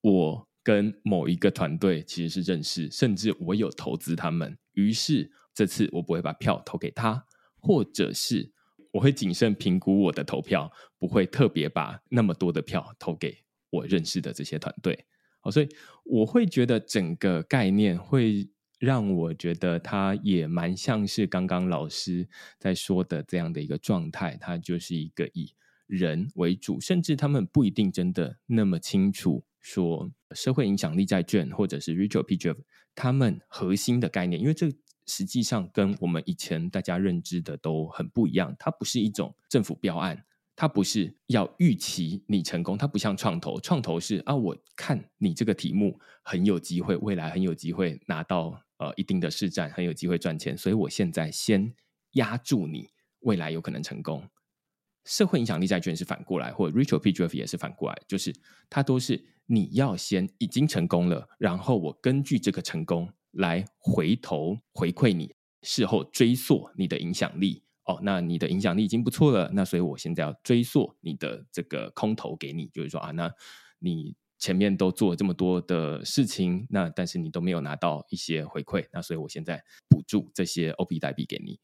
[0.00, 4.56] 我跟某一个团队其实是认识，甚至我有投资他们。
[4.74, 7.26] 于是这次我不会把票投给他，
[7.58, 8.52] 或者是
[8.96, 13.36] 我会谨慎评估我的投票，不会特别把那么多的票投给
[13.68, 15.04] 我认识的这些团队。
[15.40, 15.68] 好，所以
[16.04, 22.26] 我会觉得整个概念会让我觉得它也蛮像是刚刚老师
[22.58, 25.52] 在说的这样的一个状态，它就是一个以
[25.86, 32.56] 人为主，甚至他们不一定真的那么清楚说社会影响力债券或者是 Rachel PGF
[32.94, 34.72] 他们核心的概念，因为这
[35.06, 40.24] 实际上跟我们以前大家认知的都很不一样，它不是一种政府标案。
[40.58, 51.74] 它不是要预期你成功，它不像创投，创投是啊，我看你这个题目很有机会，未来很有机会拿到呃一定的市占，很有机会赚钱，所以我现在先
[52.12, 52.88] 压住你，
[53.20, 54.26] 未来有可能成功。
[55.04, 58.34] 社会影响力债券是反过来，或者 Rachel PGF 也是反过来，就是
[58.70, 67.62] 它都是你要先已经成功了，然后我根据这个成功来回头回馈你，事后追溯你的影响力。
[67.84, 73.32] 哦，那你的影响力已经不错了，那所以我现在要追溯你的这个空投给你，就是说啊，那
[73.78, 81.60] 你前面都做了这么多的事情，那但是你都没有拿到一些回馈，那所以我现在补助这些 OP 代币给你，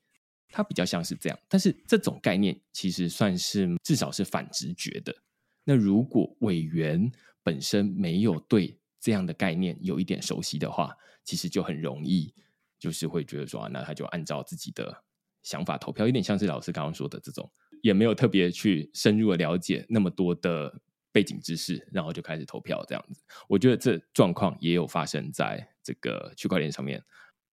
[0.48, 5.12] 它比较像是这样，但是这种概念其实算是至少是反直觉的。
[5.64, 7.10] 那如果委员
[7.42, 12.34] 本身没有对这样的概念有一点熟悉的话，其实就很容易
[12.78, 15.04] 就是会觉得说啊，那他就按照自己的。
[15.42, 17.50] 想法投票有点像是老师刚刚说的这种，
[17.82, 20.72] 也没有特别去深入的了解那么多的
[21.10, 23.20] 背景知识，然后就开始投票这样子。
[23.48, 27.02] 我觉得这状况也有发生在这个区块链上面。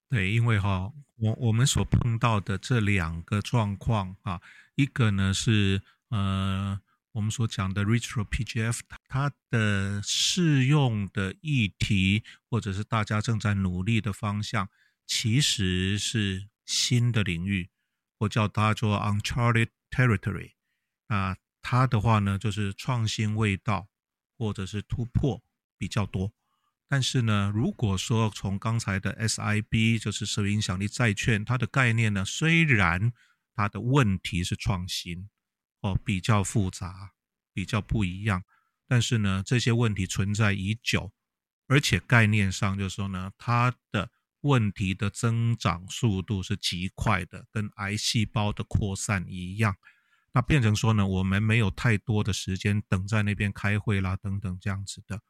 [0.08, 4.40] 对，因为哈，我我们所碰到的这两个状况啊，
[4.76, 6.80] 一个呢是呃，
[7.12, 14.68] 我们所讲的 Rachel PGF，它的适用的议题或者是大家正在努力的方向，
[15.06, 17.68] 其实是新的领域。
[18.18, 20.52] 我叫它做 uncharted territory，
[21.08, 23.88] 啊，它的话呢就是创新味道
[24.38, 25.42] 或者是突破
[25.76, 26.32] 比较多。
[26.86, 33.12] 但是呢，如果说从刚才的 SIB 就是社会影响力债券，它的概念呢，虽然
[33.54, 35.28] 它的问题是创新
[35.80, 37.12] 哦，比较复杂，
[37.52, 38.42] 比较不一样，
[38.86, 41.12] 但是呢，这些问题存在已久，
[41.66, 44.10] 而且概念上就是说呢，它的。
[44.42, 49.76] 问题的增长速度是极快的，跟癌细胞的扩散一样。
[50.32, 55.20] 那变成说呢，我们没有太多的时间等在那边开会啦，等等这样子的，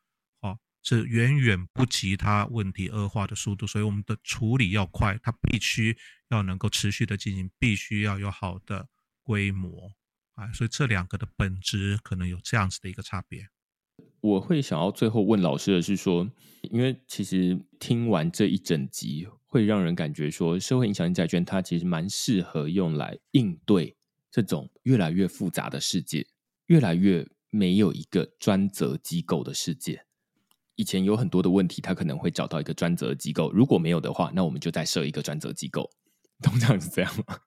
[0.42, 3.66] 哦，是远远不及它问题恶化的速度。
[3.66, 5.98] 所以我们的处理要快，它必须
[6.28, 8.88] 要能够持续的进行，必须要有好的
[9.24, 9.90] 规模
[10.40, 10.52] 啊。
[10.52, 13.48] 所以这两个的本质可能有这样子的一个差别。
[14.20, 16.30] 我会想要最后问老师的是说，
[16.62, 23.96] 因为其实听完这一整集，会让人感觉说，社会影响力债券它其实蛮适合用来应对
[24.30, 26.26] 这种越来越复杂的世界，
[26.66, 30.04] 越来越没有一个专责机构的世界。
[30.76, 35.90] 以前有很多的问题，他可能会找到一个专责机构，如果没有的话，那我们就再设一个专责机构，
[36.42, 37.38] 通常是这样吗。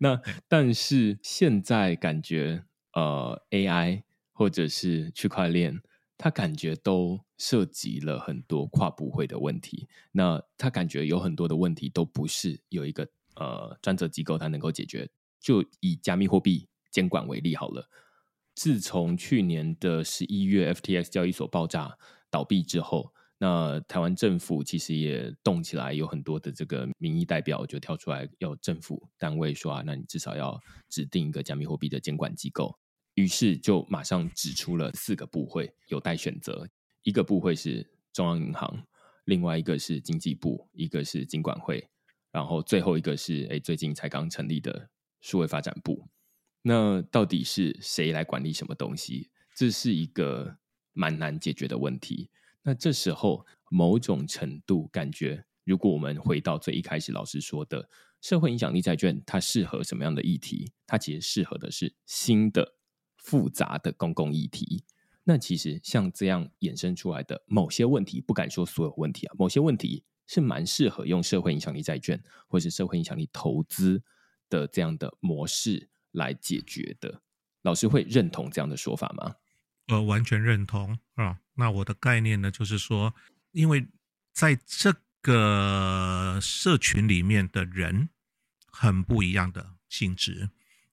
[0.00, 5.80] 那但是现在感觉，呃，AI 或者是区块链。
[6.20, 15.08] 它感觉都涉及了很多跨部会的问题，那他感觉有很多的问题都不是有一个呃专责机构它能够解决。
[15.38, 17.88] 就以加密货币监管为例好了，
[18.52, 21.96] 自从去年的十一月 FTX 交易所爆炸
[22.28, 32.76] 倒闭之后，那台湾政府其实也动起来，有很多的这个民意代表就跳出来要政府单位说啊，那你至少要指定一个加密货币的监管机构。
[33.14, 36.68] 于是就马上指出了四个部会有待选择，
[37.02, 38.84] 一个部会是中央银行，
[39.24, 41.88] 另外一个是经济部，一个是金管会，
[42.32, 44.88] 然后最后一个是诶最近才刚成立的
[45.20, 46.08] 数位发展部。
[46.62, 49.30] 那到底是谁来管理什么东西？
[49.56, 50.58] 这是一个
[50.92, 52.30] 蛮难解决的问题。
[52.62, 57.88] 那这时候某种程度感觉，如果我们回到最一开始老师说的
[58.20, 60.72] 社会影响力债券，它适合什么样的议题？
[60.86, 62.74] 它其实适合的是新的。
[63.20, 64.84] 复杂的公共议题，
[65.24, 74.02] 那其实像这样衍生出来的某些问题，不敢说所有问题啊，某些问题是蛮适合用社会影响力债券或是社会影响力投资
[74.48, 77.20] 的这样的模式来解决的。
[77.62, 79.34] 老师会认同这样的说法吗？
[79.88, 81.36] 呃，完全认同啊。
[81.54, 83.12] 那我的概念呢，就是说，
[83.50, 83.86] 因为
[84.32, 88.08] 在这个社群里面的人。
[88.70, 90.48] 很不一样的性质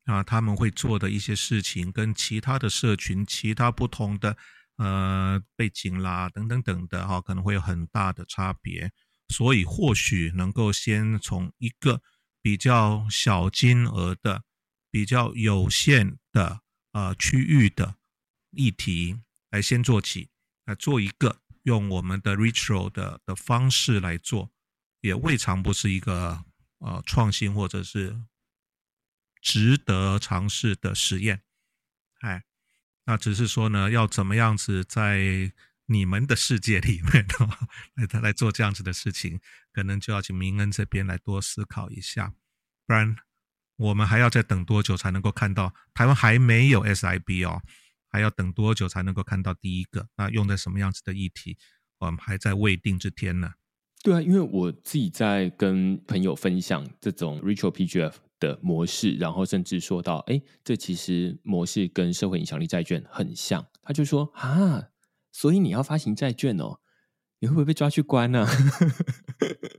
[0.06, 4.36] 啊，他们会做的一些事情跟其他的社群、其他不同的
[4.78, 8.92] 呃背景啦等等等的哈，可能会有很大的差别。
[9.28, 12.02] 所以或许能够先从一个
[12.42, 14.42] 比较小金额的、
[14.90, 16.62] 比较有限的
[16.94, 17.98] 呃区域的
[18.56, 19.20] 议题
[19.52, 20.30] 来先做起，
[20.66, 24.52] 来做一个用我们的 retro 的的方式来做，
[25.02, 26.44] 也未尝不是一个
[26.80, 28.22] 呃创新或者是
[29.42, 31.44] 值得尝试的实验。
[32.22, 32.44] 哎，
[33.06, 35.54] 那只是说呢，要怎么样子在。
[35.88, 37.24] 你们的世界里面，
[37.94, 39.40] 来他来做这样子的事情，
[39.72, 42.34] 可能就要请明恩这边来多思考一下，
[42.88, 43.16] 不然
[43.76, 47.62] 我们还要再等多久才能够看到台湾还没有 SIB 哦，
[48.16, 50.08] 还要等多久才能够看到第一个？
[50.16, 51.58] 那用在什么样子的议题，
[52.00, 53.52] 我们还在未定之天呢。
[54.02, 64.92] 对啊，因为我自己在跟朋友分享这种 Retro PGF 的模式，然后甚至说到，哎，这其实模式跟社会影响力债券很像，他就说啊。
[65.34, 66.80] 所以你要发行债券哦，
[67.40, 68.52] 你会不会被抓去关呢、啊？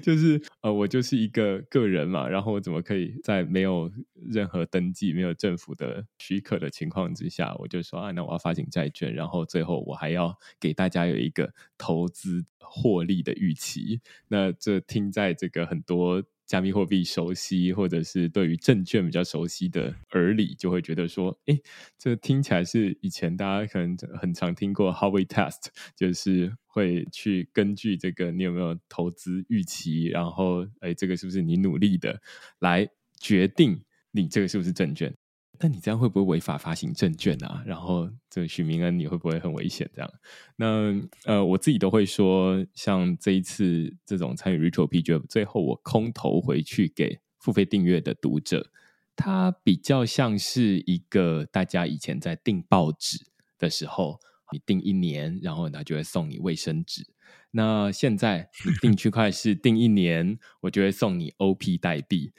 [0.00, 14.00] 就是呃，我就是一个个人嘛，然后我怎么可以在没有任何登记、没有政府的许可的情况之下，我就说啊，那我要发行债券，然后最后我还要给大家有一个投资获利的预期？
[14.28, 16.22] 那这听在这个很多。
[16.44, 21.58] 加密货币熟悉，或者是对于证券比较熟悉的耳里，就会觉得说，哎，
[21.96, 32.18] 这听起来是以前大家可能很常听过 Howey Test，就是会去根据这个你有没有投资预期，然后，哎，这个是不是你努力的，
[32.60, 32.88] 来
[33.20, 35.14] 决定你这个是不是证券。
[35.60, 37.62] 那你这样会不会违法发行证券啊？
[37.66, 39.88] 然后这许明恩，你会不会很危险？
[39.94, 40.10] 这样？
[40.56, 48.70] 那呃，我自己都会说，像这一次这种参与 Retro PGF，最后我空投回去给付费订阅的读者，
[49.14, 53.26] 它比较像是一个大家以前在订报纸
[53.58, 54.18] 的时候，
[54.52, 57.06] 你订一年，然后他就会送你卫生纸。
[57.50, 62.32] 那现在你 订区块是订一年，我就会送你 OP 代币。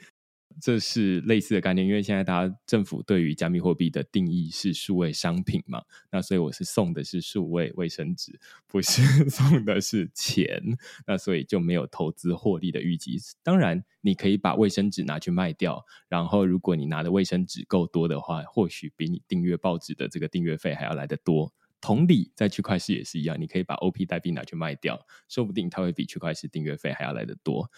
[0.60, 5.82] 这是类似的概念，因为现在大家政府对于加密货币的定义是数位商品嘛，
[6.12, 8.38] 那所以我是送的是数位卫生纸，
[8.68, 10.62] 不是 送的是钱，
[11.08, 13.18] 那所以就没有投资获利的预期。
[13.42, 21.52] 当然，你可以把卫生纸拿去卖掉，然后如果你拿的卫生纸够多的话，或许比你订阅报纸的这个订阅费还要来得多。
[21.84, 24.98] 同理，在区块链也是一样，你可以把 OP 代币拿去卖掉，
[25.28, 27.70] 说不定它会比区块链订阅费还要来得多。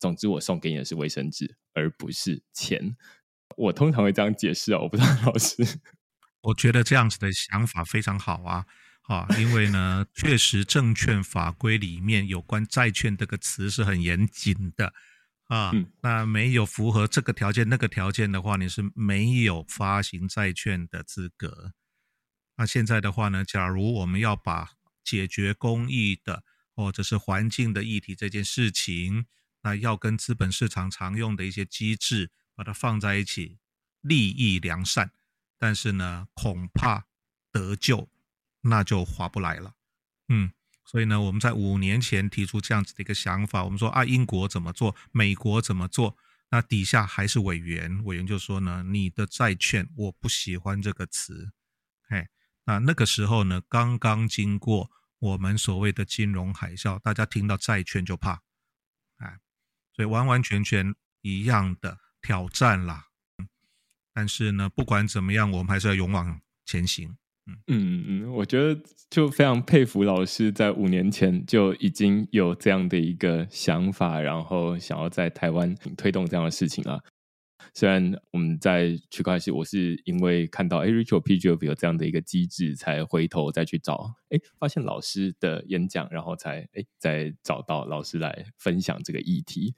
[0.00, 2.96] 总之，我送给你的是卫生纸，而不是钱。
[3.58, 5.62] 我通常会这样解释啊，我不知道 老师。
[6.40, 8.64] 我觉得这样子的想法非常好啊，
[9.02, 14.94] 啊，因为呢，确实证券法规里面有关债券这个词是很严谨的
[15.48, 15.70] 啊。
[15.74, 21.72] 嗯、那没有符合这个条件、那个条件的话，你是没有发行债券的资格。
[22.56, 24.72] 那现在的话呢，假如我们要把
[25.02, 26.44] 解决公益的
[26.74, 29.26] 或者是环境的议题这件事情，
[29.62, 33.58] 那要跟资本市场常用的一些机制把它放在一起，
[34.00, 35.10] 利益良善，
[35.58, 37.06] 但是呢，恐怕
[37.50, 38.08] 得救
[38.62, 39.74] 那就划不来了。
[40.28, 40.52] 嗯，
[40.84, 46.16] 所以呢，我们在五年前提出这样子的一个想法，我们说啊，英国怎么做，美国怎么做，
[46.50, 51.52] 那底下还是委员，委员就说呢，你的债券我不喜欢这个词，
[52.66, 58.42] 那那个时候呢，刚刚经过我们所谓的金融海啸，大家听到债券就怕。
[59.96, 63.04] 所以完完全全一样的挑战啦，
[64.12, 67.16] 但是呢，不管怎么样，我们还是要勇往前行。
[67.46, 77.00] 嗯嗯嗯，我觉得就非常佩服老师在五年前就已经有这样的一个想法，然后想要在台湾推动这样的事情啊。
[77.76, 89.74] 虽然我们在区块链，我是因为看到 Retro PGF 有这样的一个机制，才回头再去找，哎，发现老师的演讲，然后才哎再找到老师来分享这个议题。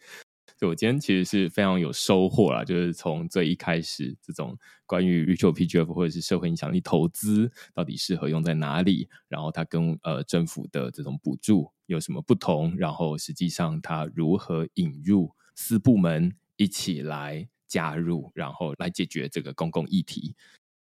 [0.59, 17.49] 所以我今天其实是非常有收获啦，就是从最一开始这种关于 Retro PGF 或者是社会影响力投资到底适合用在哪里，然后它跟呃政府的这种补助有什么不同，然后实际上它如何引入四部门一起来。
[17.67, 20.35] 加入，然后来解决这个公共议题。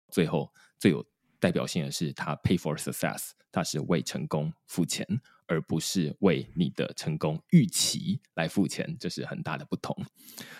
[0.09, 1.05] 最后最有
[1.39, 5.05] 代表性的是，他 pay for success，他是为成功付钱，
[5.47, 9.95] 而不是为你的成功预期来付钱，这是很大的不同。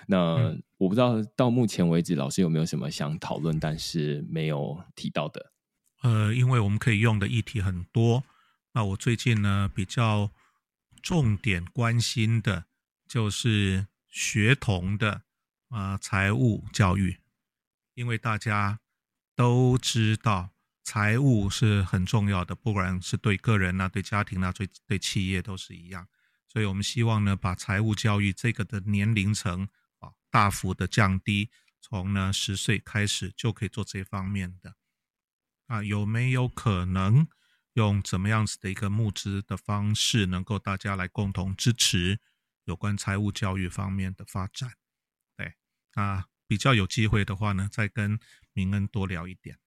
[0.08, 5.52] 那、嗯、我不知道到目前为止，老师有没有什么想讨论，但是没有提到的？
[6.04, 8.24] 呃，因为我们可以用的议题很多。
[8.74, 10.32] 那我最近呢，比较
[11.02, 12.66] 重点关心的
[13.08, 13.88] 就是。
[14.14, 15.22] 学童的
[15.72, 17.20] 呃财务教育，
[17.96, 18.80] 因为大家
[19.36, 20.52] 都知道
[20.84, 26.08] 财务是很重要的，不管是对个人呐、啊、对家庭呐、啊、对对企业都是一样。
[26.48, 29.70] 所以我们希望呢，把财务教育这个的年龄层
[30.00, 31.50] 啊大幅的降低，
[31.80, 34.76] 从呢十岁开始就可以做这方面的。
[35.68, 37.26] 啊，有没有可能
[37.76, 42.20] 用怎么样子的一个募资的方式，能够大家来共同支持
[42.66, 44.74] 有关财务教育方面的发展？
[45.94, 48.20] 啊，比较有机会的话呢，再跟
[48.54, 49.58] 明恩多聊一点。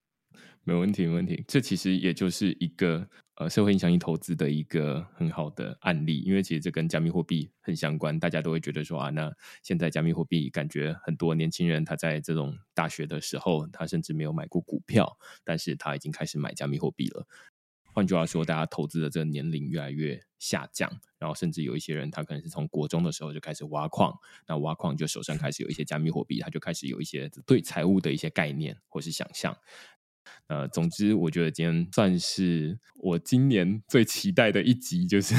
[0.67, 1.45] 没问题，没问题。
[1.47, 9.31] 这其实也就是一个呃社会影响力投资的一个很好的案例，因为其实这跟加密货币很相关，大家都会觉得说啊，那
[9.63, 17.27] 现在加密货币感觉很多年轻人他在这种大学的时候，他甚至没有买过股票，但是他已经开始买加密货币了。
[17.95, 24.13] 换句话说，大家投资的这个年龄越来越下降，然后甚至有一些人他可能是从国中的时候就开始挖矿，
[24.49, 29.57] 那挖矿就手上开始有一些加密货币，他就开始有一些对财务的一些概念或是想象。
[30.47, 35.35] 呃，总之，我觉得今天算是我今年最期待的一集，就是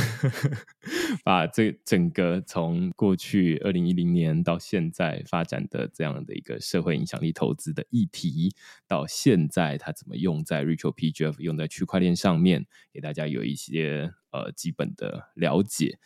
[1.24, 8.52] 把这整个从过去二零一零年到现在发展的这样的一个社会影响力投资的议题，
[8.88, 16.00] 到现在它怎么用在 Ritual PGF 用在区块链上面，给大家有一些呃基本的了解。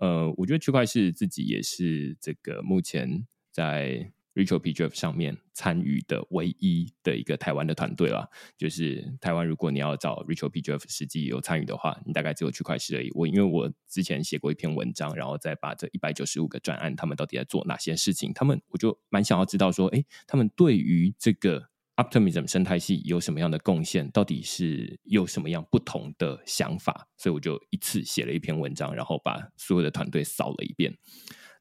[0.00, 4.12] 呃，我觉得区块是自己也是这个目前在。
[4.34, 13.10] Ritual PGF 上面参与的唯一的一个台湾的团队啦，就是台湾，如果你要找 Ritual PGF 实际有参与的话，你大概只有区块势而已。
[13.12, 30.96] 我因为我之前写过一篇文章，然后再把这一百九十五个专案，他们到底在做哪些事情，他们我就蛮想要知道说，哎，他们对于这个 Optimism 生态系有什么样的贡献，到底是有什么样不同的想法，所以我就一次写了一篇文章，然后把所有的团队扫了一遍。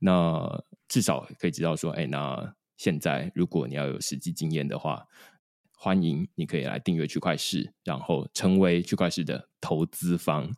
[0.02, 2.54] 那至少可以知道说，哎，那。
[2.80, 5.06] 现在，如果你要有实际经验的话，
[5.76, 10.50] 欢迎你可以来订阅区块势，然后成为区块势的投资方。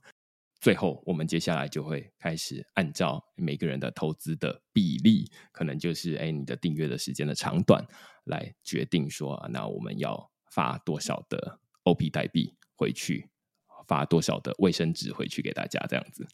[0.60, 7.84] 最后，我们接下来就会开始按照每个人的投资的比例，可能就是哎，你的订阅的时间的长短
[8.26, 13.32] 来决定说，那我们要发多少的 OP 代币回去，
[13.88, 16.28] 发多少的卫生纸回去给大家，这样子。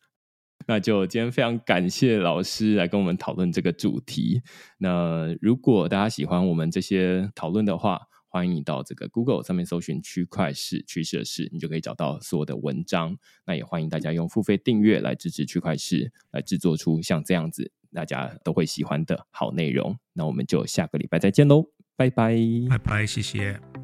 [0.67, 4.41] 那就今天非常感谢老师来跟我们讨论这个主题。
[4.77, 13.17] 那如果大家喜欢我们这些讨论的话，欢迎你到这个 Google 上面搜寻“区块势趋势的势”，你就可以找到所有的文章。
[13.45, 19.97] 那也欢迎大家用付费订阅来支持区块势，来制作出像这样子大家都会喜欢的好内容。
[20.13, 22.35] 那我们就下个礼拜再见喽，拜拜，
[22.69, 23.76] 拜拜，谢谢。